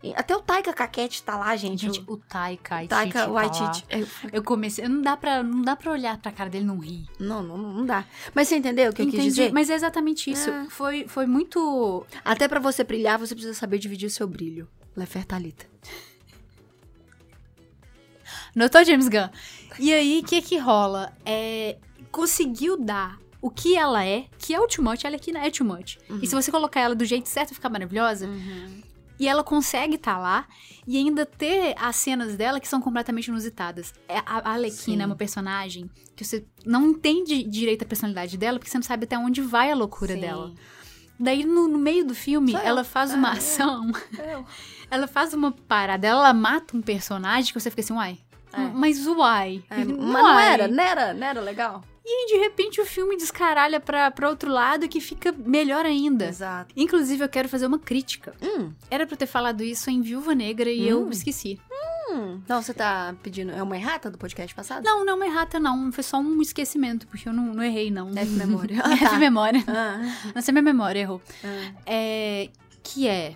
E 0.02 0.12
até 0.14 0.36
o 0.36 0.40
Taika 0.40 0.72
Kakete 0.72 1.22
tá 1.22 1.36
lá, 1.36 1.54
gente. 1.56 1.80
Gente, 1.86 2.00
o 2.06 2.14
o 2.14 2.16
Taika 2.16 2.76
Waititi 2.76 2.88
Taika 2.94 3.18
tá. 3.20 3.26
Waititi. 3.28 3.84
É, 3.88 4.04
Eu 4.32 4.42
comecei... 4.42 4.86
Não 4.88 5.00
dá, 5.02 5.16
pra, 5.16 5.42
não 5.42 5.62
dá 5.62 5.74
pra 5.74 5.90
olhar 5.92 6.18
pra 6.18 6.30
cara 6.32 6.48
dele 6.50 6.64
e 6.64 6.68
não 6.68 6.78
rir. 6.78 7.06
Não, 7.18 7.42
não, 7.42 7.56
não 7.58 7.84
dá. 7.86 8.04
Mas 8.34 8.48
você 8.48 8.56
entendeu 8.56 8.90
o 8.90 8.94
que 8.94 9.02
eu 9.02 9.06
Entendi, 9.06 9.22
quis 9.24 9.34
dizer? 9.34 9.52
mas 9.52 9.68
é 9.70 9.74
exatamente 9.74 10.30
isso. 10.30 10.48
É. 10.50 10.66
Foi, 10.70 11.06
foi 11.08 11.26
muito... 11.26 12.06
Até 12.24 12.46
pra 12.48 12.60
você 12.60 12.84
brilhar, 12.84 13.18
você 13.18 13.34
precisa 13.34 13.54
saber 13.54 13.78
dividir 13.78 14.06
o 14.06 14.10
seu 14.10 14.26
brilho. 14.28 14.68
Lefertalita. 14.96 15.66
Notou, 18.54 18.84
James 18.84 19.08
Gunn? 19.08 19.28
E 19.78 19.92
aí, 19.92 20.20
o 20.20 20.24
que 20.26 20.40
que 20.40 20.56
rola? 20.58 21.12
É, 21.24 21.76
conseguiu 22.10 22.76
dar 22.78 23.18
o 23.42 23.50
que 23.50 23.76
ela 23.76 24.04
é, 24.04 24.26
que 24.46 24.54
é 24.54 24.60
o 24.60 24.66
too 24.68 24.84
much, 24.84 25.04
ela 25.04 25.16
aqui 25.16 25.32
não 25.32 25.40
é 25.40 25.50
too 25.50 25.66
much. 25.66 25.98
E 26.22 26.26
se 26.26 26.34
você 26.34 26.50
colocar 26.52 26.80
ela 26.80 26.94
do 26.94 27.04
jeito 27.04 27.28
certo, 27.28 27.52
fica 27.54 27.68
maravilhosa. 27.68 28.28
E 29.18 29.26
ela 29.26 29.42
consegue 29.42 29.94
estar 29.96 30.18
lá 30.18 30.46
e 30.86 30.96
ainda 30.98 31.24
ter 31.24 31.74
as 31.80 31.96
cenas 31.96 32.36
dela 32.36 32.60
que 32.60 32.68
são 32.68 32.80
completamente 32.82 33.28
inusitadas. 33.28 33.92
É, 34.08 34.18
A 34.18 34.50
a 34.50 34.52
Alequina 34.54 34.98
Sim. 34.98 35.02
é 35.02 35.06
uma 35.06 35.16
personagem 35.16 35.90
que 36.14 36.22
você 36.24 36.44
não 36.66 36.90
entende 36.90 37.42
direito 37.42 37.82
a 37.82 37.86
personalidade 37.86 38.36
dela, 38.36 38.58
porque 38.58 38.70
você 38.70 38.76
não 38.76 38.82
sabe 38.84 39.04
até 39.04 39.18
onde 39.18 39.40
vai 39.40 39.70
a 39.70 39.74
loucura 39.74 40.14
Sim. 40.14 40.20
dela. 40.20 40.52
Daí, 41.18 41.44
no, 41.44 41.66
no 41.66 41.78
meio 41.78 42.04
do 42.04 42.14
filme, 42.14 42.52
eu. 42.52 42.58
ela 42.58 42.84
faz 42.84 43.14
uma 43.14 43.30
Ah, 43.30 43.32
eu. 43.32 43.38
ação, 43.38 43.90
Eu. 44.32 44.44
ela 44.90 45.06
faz 45.08 45.32
uma 45.32 45.50
parada, 45.50 46.06
ela 46.06 46.32
mata 46.34 46.76
um 46.76 46.82
personagem 46.82 47.52
que 47.52 47.58
você 47.58 47.70
fica 47.70 47.80
assim, 47.80 47.94
uai. 47.94 48.18
É. 48.52 48.58
Mas 48.74 49.06
uai. 49.06 49.64
É, 49.70 49.76
mas 49.82 49.96
não 49.96 50.38
era, 50.38 50.68
não 50.68 50.84
era, 50.84 51.14
não 51.14 51.26
era 51.26 51.40
legal? 51.40 51.82
E 52.08 52.26
de 52.32 52.38
repente 52.38 52.80
o 52.80 52.86
filme 52.86 53.16
descaralha 53.16 53.80
pra, 53.80 54.10
pra 54.12 54.28
outro 54.28 54.48
lado 54.50 54.88
que 54.88 55.00
fica 55.00 55.32
melhor 55.36 55.84
ainda. 55.84 56.26
Exato. 56.26 56.72
Inclusive, 56.76 57.24
eu 57.24 57.28
quero 57.28 57.48
fazer 57.48 57.66
uma 57.66 57.78
crítica. 57.80 58.32
Hum, 58.40 58.70
Era 58.88 59.04
pra 59.06 59.14
eu 59.14 59.18
ter 59.18 59.26
falado 59.26 59.62
isso 59.64 59.90
em 59.90 60.00
Viúva 60.02 60.34
Negra 60.34 60.70
e 60.70 60.82
Hum. 60.84 60.88
eu 61.06 61.10
esqueci. 61.10 61.58
hum. 62.12 62.40
Não, 62.48 62.62
você 62.62 62.72
tá 62.72 63.14
pedindo. 63.22 63.50
É 63.50 63.60
uma 63.62 63.76
errata 63.76 64.08
do 64.10 64.16
podcast 64.16 64.54
passado? 64.54 64.84
Não, 64.84 65.04
não 65.04 65.20
é 65.22 65.26
errata, 65.26 65.58
não. 65.58 65.90
Foi 65.90 66.04
só 66.04 66.18
um 66.18 66.40
esquecimento, 66.40 67.06
porque 67.08 67.28
eu 67.28 67.32
não, 67.32 67.52
não 67.52 67.62
errei, 67.62 67.90
não. 67.90 68.08
F 68.16 68.30
memória. 68.30 68.76
F 68.78 69.04
Ah, 69.04 69.10
tá. 69.10 69.18
memória. 69.18 69.64
Ah, 69.66 70.30
Não 70.34 70.40
sei 70.42 70.52
minha 70.52 70.62
memória, 70.62 71.00
errou. 71.00 71.20
ah. 71.44 71.72
É, 71.84 72.48
que 72.84 73.08
é 73.08 73.34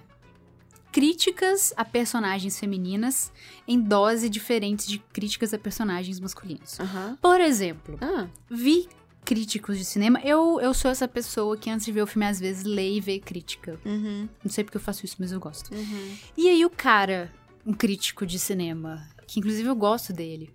críticas 0.92 1.72
a 1.76 1.84
personagens 1.84 2.58
femininas 2.58 3.32
em 3.66 3.80
dose 3.80 4.28
diferentes 4.28 4.86
de 4.86 4.98
críticas 4.98 5.54
a 5.54 5.58
personagens 5.58 6.18
masculinos. 6.20 6.78
Aham. 6.80 7.16
Por 7.20 7.40
exemplo, 7.40 7.98
Ah, 8.00 8.26
vi 8.50 8.88
críticos 9.24 9.78
de 9.78 9.84
cinema. 9.84 10.20
Eu, 10.24 10.60
eu 10.60 10.72
sou 10.74 10.90
essa 10.90 11.06
pessoa 11.06 11.56
que 11.56 11.70
antes 11.70 11.84
de 11.86 11.92
ver 11.92 12.02
o 12.02 12.06
filme, 12.06 12.26
às 12.26 12.40
vezes, 12.40 12.64
lê 12.64 12.94
e 12.94 13.00
vê 13.00 13.18
crítica. 13.18 13.78
uhum, 13.84 14.28
Não 14.42 14.50
sei 14.50 14.64
porque 14.64 14.76
eu 14.76 14.80
faço 14.80 15.04
isso, 15.04 15.16
mas 15.18 15.30
eu 15.30 15.38
gosto. 15.38 15.72
uhum. 15.74 16.16
E 16.36 16.48
aí 16.48 16.64
o 16.64 16.70
cara, 16.70 17.32
um 17.64 17.72
crítico 17.72 18.26
de 18.26 18.38
cinema, 18.38 19.06
que 19.26 19.38
inclusive 19.38 19.68
eu 19.68 19.76
gosto 19.76 20.12
dele, 20.12 20.50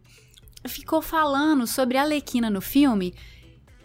ficou 0.67 1.01
falando 1.01 1.65
sobre 1.67 1.97
a 1.97 2.01
Alequina 2.01 2.49
no 2.49 2.59
filme. 2.59 3.13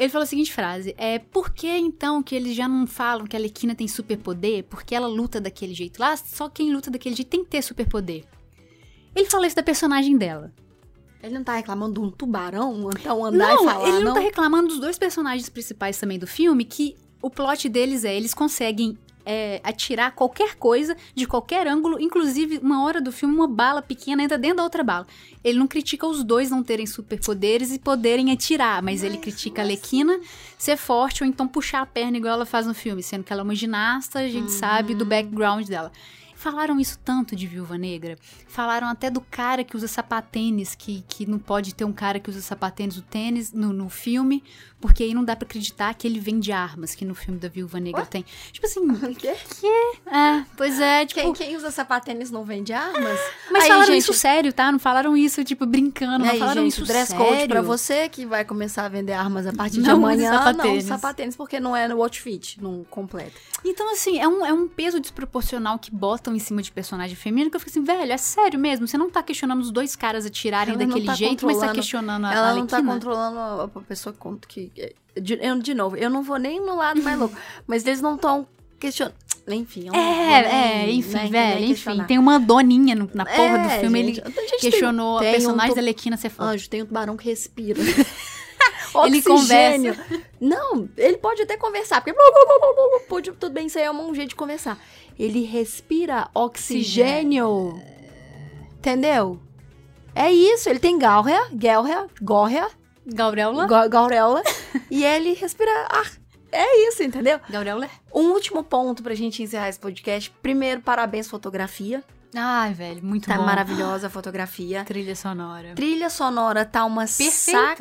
Ele 0.01 0.09
falou 0.09 0.23
a 0.23 0.27
seguinte 0.27 0.51
frase: 0.51 0.95
é 0.97 1.19
por 1.19 1.51
que 1.51 1.69
então 1.69 2.23
que 2.23 2.35
eles 2.35 2.57
já 2.57 2.67
não 2.67 2.87
falam 2.87 3.27
que 3.27 3.37
a 3.37 3.39
Alequina 3.39 3.75
tem 3.75 3.87
superpoder? 3.87 4.65
Porque 4.65 4.95
ela 4.95 5.07
luta 5.07 5.39
daquele 5.39 5.75
jeito 5.75 6.01
lá, 6.01 6.17
só 6.17 6.49
quem 6.49 6.73
luta 6.73 6.91
daquele 6.91 7.15
jeito 7.15 7.29
tem 7.29 7.45
que 7.45 7.51
ter 7.51 7.61
superpoder. 7.61 8.25
Ele 9.15 9.29
fala 9.29 9.47
isso 9.47 9.57
da 9.57 9.63
personagem 9.63 10.17
dela. 10.17 10.55
Ele 11.23 11.35
não 11.35 11.45
tá 11.45 11.55
reclamando 11.55 12.01
de 12.01 12.01
um 12.01 12.11
tubarão, 12.11 12.89
então 12.99 13.23
andar 13.23 13.55
não, 13.55 13.63
e 13.63 13.67
falar, 13.67 13.89
ele 13.89 13.99
não, 13.99 14.05
não? 14.05 14.15
tá 14.15 14.21
reclamando 14.21 14.69
dos 14.69 14.81
dois 14.81 14.99
personagens 14.99 15.51
principais 15.51 15.99
também 15.99 16.19
do 16.19 16.27
filme, 16.27 16.65
que 16.65 16.97
o 17.21 17.29
plot 17.29 17.69
deles 17.69 18.03
é, 18.03 18.17
eles 18.17 18.33
conseguem 18.33 18.97
é, 19.25 19.61
atirar 19.63 20.13
qualquer 20.13 20.57
coisa 20.57 20.97
de 21.15 21.27
qualquer 21.27 21.67
ângulo, 21.67 22.01
inclusive 22.01 22.59
uma 22.59 22.85
hora 22.85 23.01
do 23.01 23.13
filme 23.13 23.35
uma 23.35 23.47
bala 23.49 23.83
pequena 23.83 24.23
entra 24.23 24.39
dentro 24.39 24.59
da 24.59 24.65
outra 24.65 24.83
bala. 24.83 25.07
Ele 25.43 25.59
não 25.59 25.67
critica 25.67 26.07
os 26.07 26.23
dois 26.23 26.51
não 26.51 26.63
terem 26.63 26.87
superpoderes 26.87 27.73
e 27.73 27.79
poderem 27.79 28.33
atirar, 28.33 28.83
mas, 28.83 29.03
ele 29.03 29.19
critica 29.19 29.63
a 29.63 29.65
Lequina 29.65 30.21
ser 30.59 30.77
forte 30.77 31.23
ou 31.23 31.29
então 31.29 31.49
puxar 31.49 31.81
a 31.81 31.87
perna 31.87 32.19
igual 32.19 32.35
ela 32.35 32.47
faz 32.47 32.67
no 32.67 32.75
filme, 32.75 33.03
sendo 33.03 33.25
que 33.25 33.33
ela 33.33 33.43
é 33.43 33.45
uma 33.45 33.55
ginasta, 33.55 34.21
a 34.21 34.29
gente 34.29 34.53
sabe 34.53 34.95
do 34.95 35.07
background 35.07 35.67
dela. 35.67 35.91
Falaram 36.41 36.81
isso 36.81 36.99
tanto 37.05 37.37
de 37.37 37.47
Viúva 37.47 37.77
Negra. 37.77 38.17
Falaram 38.49 38.89
até 38.89 39.11
do 39.11 39.21
cara 39.21 39.63
que 39.63 39.77
usa 39.77 39.87
sapatênis, 39.87 40.75
que, 40.75 41.05
que 41.07 41.27
não 41.27 41.39
pode 41.39 41.75
ter 41.75 41.85
um 41.85 41.93
cara 41.93 42.19
que 42.19 42.31
usa 42.31 42.41
sapatênis 42.41 42.97
no 42.97 43.03
tênis 43.03 43.53
no, 43.53 43.75
no 43.75 43.91
filme, 43.91 44.43
porque 44.81 45.03
aí 45.05 45.15
não 45.15 45.25
dá 45.25 45.37
pra 45.37 45.47
acreditar 45.47 45.93
que 45.95 46.07
ele 46.07 46.19
vende 46.19 46.53
armas, 46.53 46.95
que 46.95 47.05
no 47.05 47.15
filme 47.15 47.39
da 47.39 47.49
Viúva 47.49 47.79
Negra 47.79 48.07
tem. 48.07 48.25
Tipo 48.53 48.67
assim, 48.67 48.81
O 49.11 49.15
quê? 49.15 49.35
é, 50.07 50.45
pois 50.57 50.81
é, 50.81 51.07
tipo. 51.07 51.21
Quem, 51.21 51.33
quem 51.33 51.57
usa 51.57 51.71
sapatênis 51.71 52.31
não 52.31 52.45
vende 52.45 52.73
armas? 52.73 53.19
Mas 53.51 53.65
Aí, 53.65 53.69
falaram 53.69 53.93
gente, 53.93 54.03
isso 54.03 54.13
sério, 54.15 54.53
tá? 54.53 54.71
Não 54.73 54.79
falaram 54.79 55.17
isso, 55.17 55.45
tipo, 55.45 55.67
brincando, 55.67 56.25
não 56.25 56.31
Aí, 56.31 56.39
falaram 56.39 56.63
gente, 56.63 56.73
isso 56.73 56.85
dress 56.85 57.09
sério. 57.11 57.25
code 57.27 57.49
pra 57.49 57.61
você 57.63 58.09
que 58.09 58.25
vai 58.25 58.45
começar 58.45 58.85
a 58.85 58.89
vender 58.89 59.13
armas 59.13 59.47
a 59.47 59.53
partir 59.53 59.81
de 59.81 59.89
Não 59.89 59.99
use 59.99 60.05
amanhã. 60.05 60.31
Não, 60.31 60.39
sapatênis. 60.39 60.85
sapatênis, 60.85 61.37
porque 61.37 61.61
não 61.61 61.77
é 61.77 61.89
no 61.89 62.01
outfit, 62.03 62.61
não 62.61 62.85
completa. 62.85 63.33
Então, 63.65 63.93
assim, 63.93 64.19
é 64.19 64.27
um, 64.27 64.45
é 64.47 64.53
um 64.53 64.67
peso 64.69 65.01
desproporcional 65.01 65.79
que 65.79 65.91
botam 65.91 66.35
em 66.35 66.39
cima 66.39 66.63
de 66.63 66.71
personagem 66.73 67.17
feminino 67.17 67.51
que 67.51 67.57
eu 67.57 67.61
fico 67.61 67.71
assim, 67.71 67.85
velho, 67.85 68.13
é 68.13 68.17
sério 68.17 68.59
mesmo? 68.59 68.87
Você 68.87 68.97
não 68.97 69.11
tá 69.11 69.23
questionando 69.23 69.61
os 69.61 69.71
dois 69.71 69.95
caras 69.97 70.25
atirarem 70.25 70.75
Ela 70.75 70.83
não 70.83 70.89
daquele 70.89 71.07
tá 71.07 71.15
jeito, 71.15 71.47
mas 71.47 71.59
tá 71.59 71.73
questionando 71.73 72.25
a 72.27 72.35
Ela 72.35 72.55
não 72.55 72.67
tá 72.67 72.83
controlando 72.83 73.39
a, 73.39 73.65
a 73.65 73.81
pessoa 73.83 74.13
conta 74.13 74.49
que. 74.75 74.95
De, 75.21 75.39
eu, 75.43 75.59
de 75.59 75.75
novo, 75.75 75.97
eu 75.97 76.09
não 76.09 76.23
vou 76.23 76.39
nem 76.39 76.61
no 76.61 76.77
lado 76.77 77.03
mais 77.03 77.19
louco, 77.19 77.35
mas 77.67 77.85
eles 77.87 78.01
não 78.01 78.15
estão 78.15 78.47
questionando. 78.79 79.17
Enfim, 79.49 79.89
É, 79.89 79.91
nem- 79.93 80.53
é, 80.53 80.91
enfim, 80.93 81.15
nem- 81.17 81.31
velho, 81.31 81.61
nem 81.61 81.71
enfim. 81.73 82.05
Tem 82.05 82.19
uma 82.19 82.39
doninha 82.39 82.95
no- 82.95 83.11
na 83.13 83.25
porra 83.25 83.59
É, 83.59 83.63
do 83.63 83.81
filme, 83.81 84.05
gente, 84.15 84.21
ele 84.21 84.41
gente 84.49 84.61
questionou 84.61 85.19
tem 85.19 85.29
a 85.29 85.31
um 85.31 85.35
personagem 85.35 85.71
tu- 85.73 85.75
da 85.75 85.81
Alequina 85.81 86.17
ser 86.17 86.29
forte. 86.31 86.55
Anjo, 86.55 86.71
tem 86.71 86.83
um 86.83 86.87
tubarão 86.87 87.17
que 87.17 87.25
respira. 87.29 87.81
Ele 89.07 89.19
Oxigênio. 89.19 89.97
Não, 90.41 90.89
ele 90.97 91.17
pode 91.17 91.41
até 91.43 91.57
conversar, 91.57 92.01
porque 92.03 92.13
pode, 93.09 93.31
tudo 93.33 93.53
bem, 93.53 93.67
isso 93.69 93.79
aí 93.79 93.85
é 93.85 93.91
um 93.91 94.13
jeito 94.15 94.31
de 94.31 94.35
conversar. 94.35 94.79
Ele 95.19 95.45
respira 95.45 96.29
oxigênio. 96.35 97.81
Entendeu? 98.79 99.39
É 100.15 100.31
isso, 100.33 100.69
ele 100.69 100.81
tem 100.81 100.99
Gaurrea, 100.99 101.47
Gelrea, 101.57 102.07
Gorrea, 102.21 102.69
Gabriela? 103.15 103.67
Go- 103.67 103.89
Gaurela, 103.89 104.43
e 104.91 105.05
ele 105.05 105.35
respira 105.35 105.71
ar. 105.89 106.11
É 106.53 106.89
isso, 106.89 107.03
entendeu? 107.03 107.39
Gabriela? 107.49 107.89
Um 108.13 108.31
último 108.33 108.65
ponto 108.65 109.03
pra 109.03 109.15
gente 109.15 109.43
encerrar 109.43 109.69
esse 109.69 109.79
podcast. 109.79 110.31
Primeiro, 110.43 110.81
parabéns 110.81 111.29
fotografia. 111.29 112.03
Ai, 112.35 112.73
velho, 112.75 113.05
muito 113.05 113.27
Tá 113.29 113.37
bom. 113.37 113.45
maravilhosa 113.45 114.07
a 114.09 114.11
fotografia. 114.11 114.83
Trilha 114.87 115.15
sonora. 115.17 115.75
Trilha 115.75 116.11
sonora 116.11 116.65
tá 116.65 116.85
uma 116.85 117.03
Perfeito. 117.03 117.31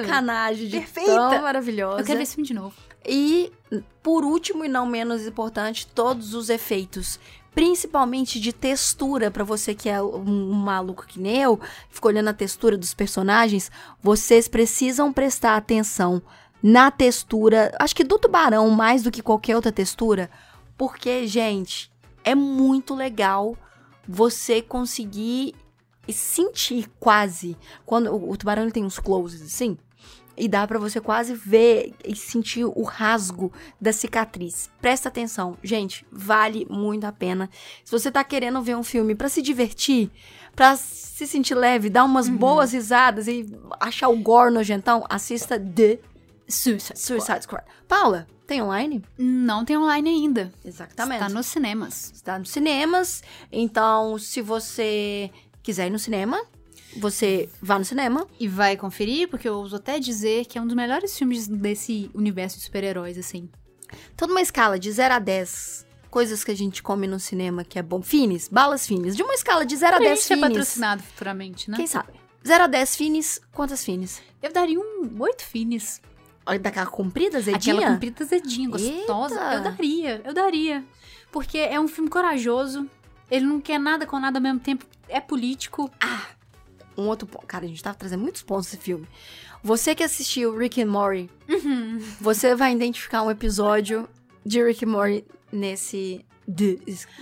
sacanagem 0.04 0.68
de 0.68 0.78
Perfeita. 0.80 1.12
tão 1.30 1.42
maravilhosa. 1.42 2.02
Eu 2.02 2.06
quero 2.06 2.18
ver 2.18 2.24
esse 2.24 2.36
filme 2.36 2.48
de 2.48 2.54
novo. 2.54 2.76
E, 3.08 3.52
por 4.04 4.24
último 4.26 4.66
e 4.66 4.68
não 4.68 4.86
menos 4.86 5.26
importante, 5.26 5.88
todos 5.88 6.34
os 6.34 6.50
efeitos. 6.50 7.20
Principalmente 7.54 8.40
de 8.40 8.54
textura, 8.54 9.32
pra 9.32 9.44
você 9.44 9.74
que 9.74 9.90
é 9.90 10.02
um, 10.02 10.52
um 10.52 10.54
maluco 10.54 11.06
que 11.06 11.20
nem 11.20 11.42
eu, 11.42 11.60
fica 11.90 12.08
olhando 12.08 12.30
a 12.30 12.34
textura 12.34 12.78
dos 12.78 12.94
personagens, 12.94 13.72
vocês 14.02 14.48
precisam 14.48 15.12
prestar 15.12 15.58
atenção 15.58 16.22
na 16.62 16.92
textura, 16.92 17.76
acho 17.80 17.96
que 17.96 18.04
do 18.04 18.20
tubarão 18.20 18.70
mais 18.70 19.02
do 19.02 19.12
que 19.12 19.22
qualquer 19.22 19.56
outra 19.56 19.72
textura, 19.72 20.30
porque, 20.78 21.26
gente, 21.26 21.92
é 22.24 22.36
muito 22.36 22.94
legal 22.94 23.58
você 24.08 24.62
conseguir 24.62 25.56
sentir 26.12 26.90
quase. 27.00 27.58
Quando 27.86 28.12
o, 28.12 28.32
o 28.32 28.38
tubarão 28.38 28.70
tem 28.70 28.84
uns 28.84 29.00
closes 29.00 29.42
assim, 29.42 29.78
e 30.40 30.48
dá 30.48 30.66
pra 30.66 30.80
você 30.80 31.02
quase 31.02 31.34
ver 31.34 31.94
e 32.04 32.16
sentir 32.16 32.64
o 32.64 32.82
rasgo 32.84 33.52
da 33.80 33.92
cicatriz. 33.92 34.72
Presta 34.82 35.10
atenção, 35.10 35.58
gente, 35.62 36.06
vale 36.12 36.66
muito 36.70 37.04
a 37.04 37.12
pena. 37.12 37.50
Se 37.84 37.92
você 37.92 38.10
tá 38.10 38.24
querendo 38.24 38.62
ver 38.62 38.76
um 38.76 38.84
filme 38.84 39.14
pra 39.14 39.28
se 39.28 39.42
divertir, 39.42 40.10
pra 40.56 40.76
se 40.78 41.28
sentir 41.28 41.56
leve, 41.56 41.90
dar 41.90 42.06
umas 42.06 42.30
boas 42.30 42.72
risadas 42.72 43.28
e 43.28 43.46
achar 43.80 44.08
o 44.08 44.18
gore 44.18 44.54
nojentão, 44.54 45.06
assista 45.10 45.60
The 45.60 46.00
Suicide. 46.48 46.98
Suicide 46.98 47.44
Squad. 47.44 47.64
Paula, 47.88 48.26
tem 48.48 48.62
online? 48.62 49.04
Não 49.18 49.64
tem 49.64 49.78
online 49.78 50.10
ainda. 50.10 50.52
Exatamente. 50.66 51.20
Tá 51.20 51.30
nos 51.30 51.46
cinemas. 51.46 52.12
Está 52.16 52.40
nos 52.40 52.50
cinemas. 52.50 53.22
Então, 53.52 54.18
se 54.18 54.42
você 54.42 55.30
quiser 55.62 55.88
ir 55.88 55.92
no 55.92 56.00
cinema, 56.00 56.42
você 56.98 57.50
vá 57.62 57.78
no 57.78 57.86
cinema. 57.86 58.28
E 58.40 58.48
vai 58.48 58.76
conferir, 58.78 59.28
porque 59.28 59.48
eu 59.48 59.56
ouso 59.56 59.76
até 59.76 60.00
dizer 60.00 60.46
que 60.46 60.58
é 60.58 60.62
um 60.62 60.68
dos 60.68 60.76
melhores 60.76 61.18
filmes 61.18 61.48
desse 61.48 62.10
universo 62.14 62.58
de 62.58 62.64
super-heróis, 62.64 63.18
assim. 63.18 63.50
Toda 64.16 64.32
uma 64.32 64.42
escala 64.42 64.78
de 64.78 64.92
0 64.92 65.16
a 65.16 65.20
10 65.20 65.86
coisas 66.10 66.44
que 66.44 66.52
a 66.52 66.56
gente 66.56 66.82
come 66.82 67.08
no 67.08 67.20
cinema 67.20 67.64
que 67.64 67.78
é 67.78 67.84
bom. 67.84 68.02
Finis, 68.02 68.48
balas 68.48 68.88
finis. 68.88 69.16
De 69.16 69.24
uma 69.24 69.34
escala 69.34 69.66
de 69.66 69.76
0 69.76 69.96
a 69.96 70.00
10 70.00 70.10
gente 70.10 70.22
ser 70.22 70.36
finis. 70.36 70.50
patrocinado 70.50 71.04
futuramente, 71.04 71.70
né? 71.72 71.78
Quem 71.78 71.88
sabe? 71.88 72.14
0 72.46 72.64
a 72.64 72.68
10 72.68 72.96
finis, 72.96 73.42
quantas 73.52 73.84
finis? 73.84 74.22
Eu 74.42 74.52
daria 74.52 74.80
um 74.80 75.16
oito 75.20 75.44
finis. 75.44 76.02
Olha, 76.46 76.60
daquela 76.60 76.88
comprida, 76.88 77.38
azedinha? 77.38 77.76
Aquela 77.76 77.94
comprida 77.94 78.24
azedinha, 78.24 78.70
gostosa. 78.70 79.36
Eita. 79.36 79.54
Eu 79.54 79.62
daria, 79.62 80.22
eu 80.26 80.34
daria. 80.34 80.86
Porque 81.32 81.58
é 81.58 81.80
um 81.80 81.88
filme 81.88 82.10
corajoso. 82.10 82.90
Ele 83.30 83.46
não 83.46 83.62
quer 83.62 83.80
nada 83.80 84.08
com 84.08 84.20
nada 84.20 84.40
ao 84.40 84.42
mesmo 84.42 84.60
tempo. 84.60 84.86
É 85.08 85.20
político. 85.20 85.92
Um 87.00 87.08
outro 87.08 87.28
ponto. 87.28 87.46
Cara, 87.48 87.66
a 87.66 87.68
gente 87.68 87.82
tava 87.82 87.98
trazendo 87.98 88.22
muitos 88.22 88.42
pontos 88.44 88.66
desse 88.66 88.78
filme. 88.78 89.08
Você 89.64 89.94
que 89.96 90.04
assistiu 90.04 90.56
Rick 90.58 90.82
and 90.82 90.88
Morty, 90.88 91.30
Uhum. 91.48 92.00
você 92.22 92.56
vai 92.56 92.74
identificar 92.74 93.24
um 93.24 93.32
episódio 93.32 94.08
de 94.46 94.64
Rick 94.64 94.86
and 94.86 94.90
Morty 94.90 95.26
nesse 95.52 96.26
The 96.48 96.78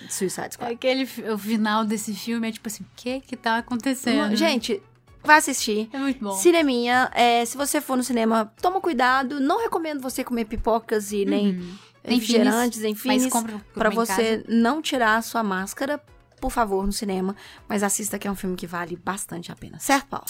Suicide 0.10 0.54
Squad. 0.54 0.74
Aquele, 0.74 1.04
o 1.34 1.38
final 1.38 1.84
desse 1.86 2.13
filme 2.13 2.48
é 2.48 2.52
tipo 2.52 2.68
assim, 2.68 2.84
o 2.84 2.88
que 2.96 3.20
que 3.22 3.36
tá 3.36 3.58
acontecendo? 3.58 4.36
Gente, 4.36 4.82
vai 5.24 5.38
assistir. 5.40 5.90
é 5.92 5.98
muito 5.98 6.24
bom. 6.24 6.32
Cineminha, 6.34 7.10
é, 7.13 7.44
se 7.44 7.58
você 7.58 7.82
for 7.82 7.98
no 7.98 8.04
cinema, 8.04 8.54
toma 8.62 8.80
cuidado. 8.80 9.40
Não 9.40 9.60
recomendo 9.62 10.00
você 10.02 10.24
comer 10.24 10.46
pipocas 10.46 11.12
e 11.12 11.26
nem 11.26 11.48
Uhum. 11.56 11.76
Nem 12.04 12.20
refrigerantes, 12.20 12.82
compra 13.30 13.92
em 13.92 13.96
você 13.96 14.42
não 14.48 14.82
tirar 14.82 15.18
a 15.18 15.22
sua 15.22 15.44
máscara, 15.44 16.02
por 16.39 16.52
favor, 16.52 16.86
no 16.86 16.91
cinema. 16.91 17.36
Mas 17.67 17.84
assista 17.84 18.17
que 18.17 18.28
é 18.28 18.32
um 18.32 18.36
filme 18.36 18.56
que 18.56 18.67
vale 18.67 18.95
bastante 18.95 19.52
a 19.52 19.56
pena. 19.56 19.80
Certo, 19.80 20.08
Paulo? 20.08 20.26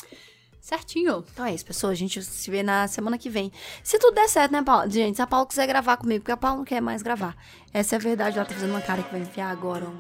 Certinho. 0.60 1.24
Então 1.32 1.46
é 1.46 1.54
isso, 1.54 1.65
pessoal. 1.65 1.91
A 1.91 1.96
gente 1.96 2.22
se 2.22 2.52
vê 2.52 2.62
na 2.62 2.88
semana 2.88 3.17
que 3.17 3.30
vem. 3.30 3.52
Se 3.82 3.98
tudo 3.98 4.15
der 4.15 4.28
certo, 4.28 4.52
né, 4.52 4.62
Paulo? 4.62 4.89
Gente, 4.89 5.15
se 5.15 5.22
a 5.22 5.28
Paulo 5.28 5.46
quiser 5.46 5.65
gravar 5.65 5.96
comigo, 5.96 6.22
porque 6.22 6.32
a 6.32 6.38
Paulo 6.38 6.58
não 6.58 6.65
quer 6.65 6.82
mais 6.82 7.02
gravar. 7.02 7.38
Essa 7.74 7.96
é 7.96 7.98
a 7.98 8.02
verdade. 8.02 8.38
Ela 8.38 8.46
tá 8.46 8.54
fazendo 8.54 8.72
uma 8.72 8.82
cara 8.82 9.02
que 9.02 9.12
vai 9.12 9.22
enfiar 9.22 9.50
agora 9.50 9.86
um 9.86 9.98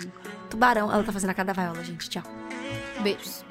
tubarão. 0.49 0.91
Ela 0.91 1.03
tá 1.03 1.11
fazendo 1.13 1.29
a 1.29 1.33
cara 1.33 1.47
da 1.47 1.53
vaiola, 1.53 1.83
gente. 1.83 2.09
Tchau. 2.09 2.23
Beijos. 3.01 3.45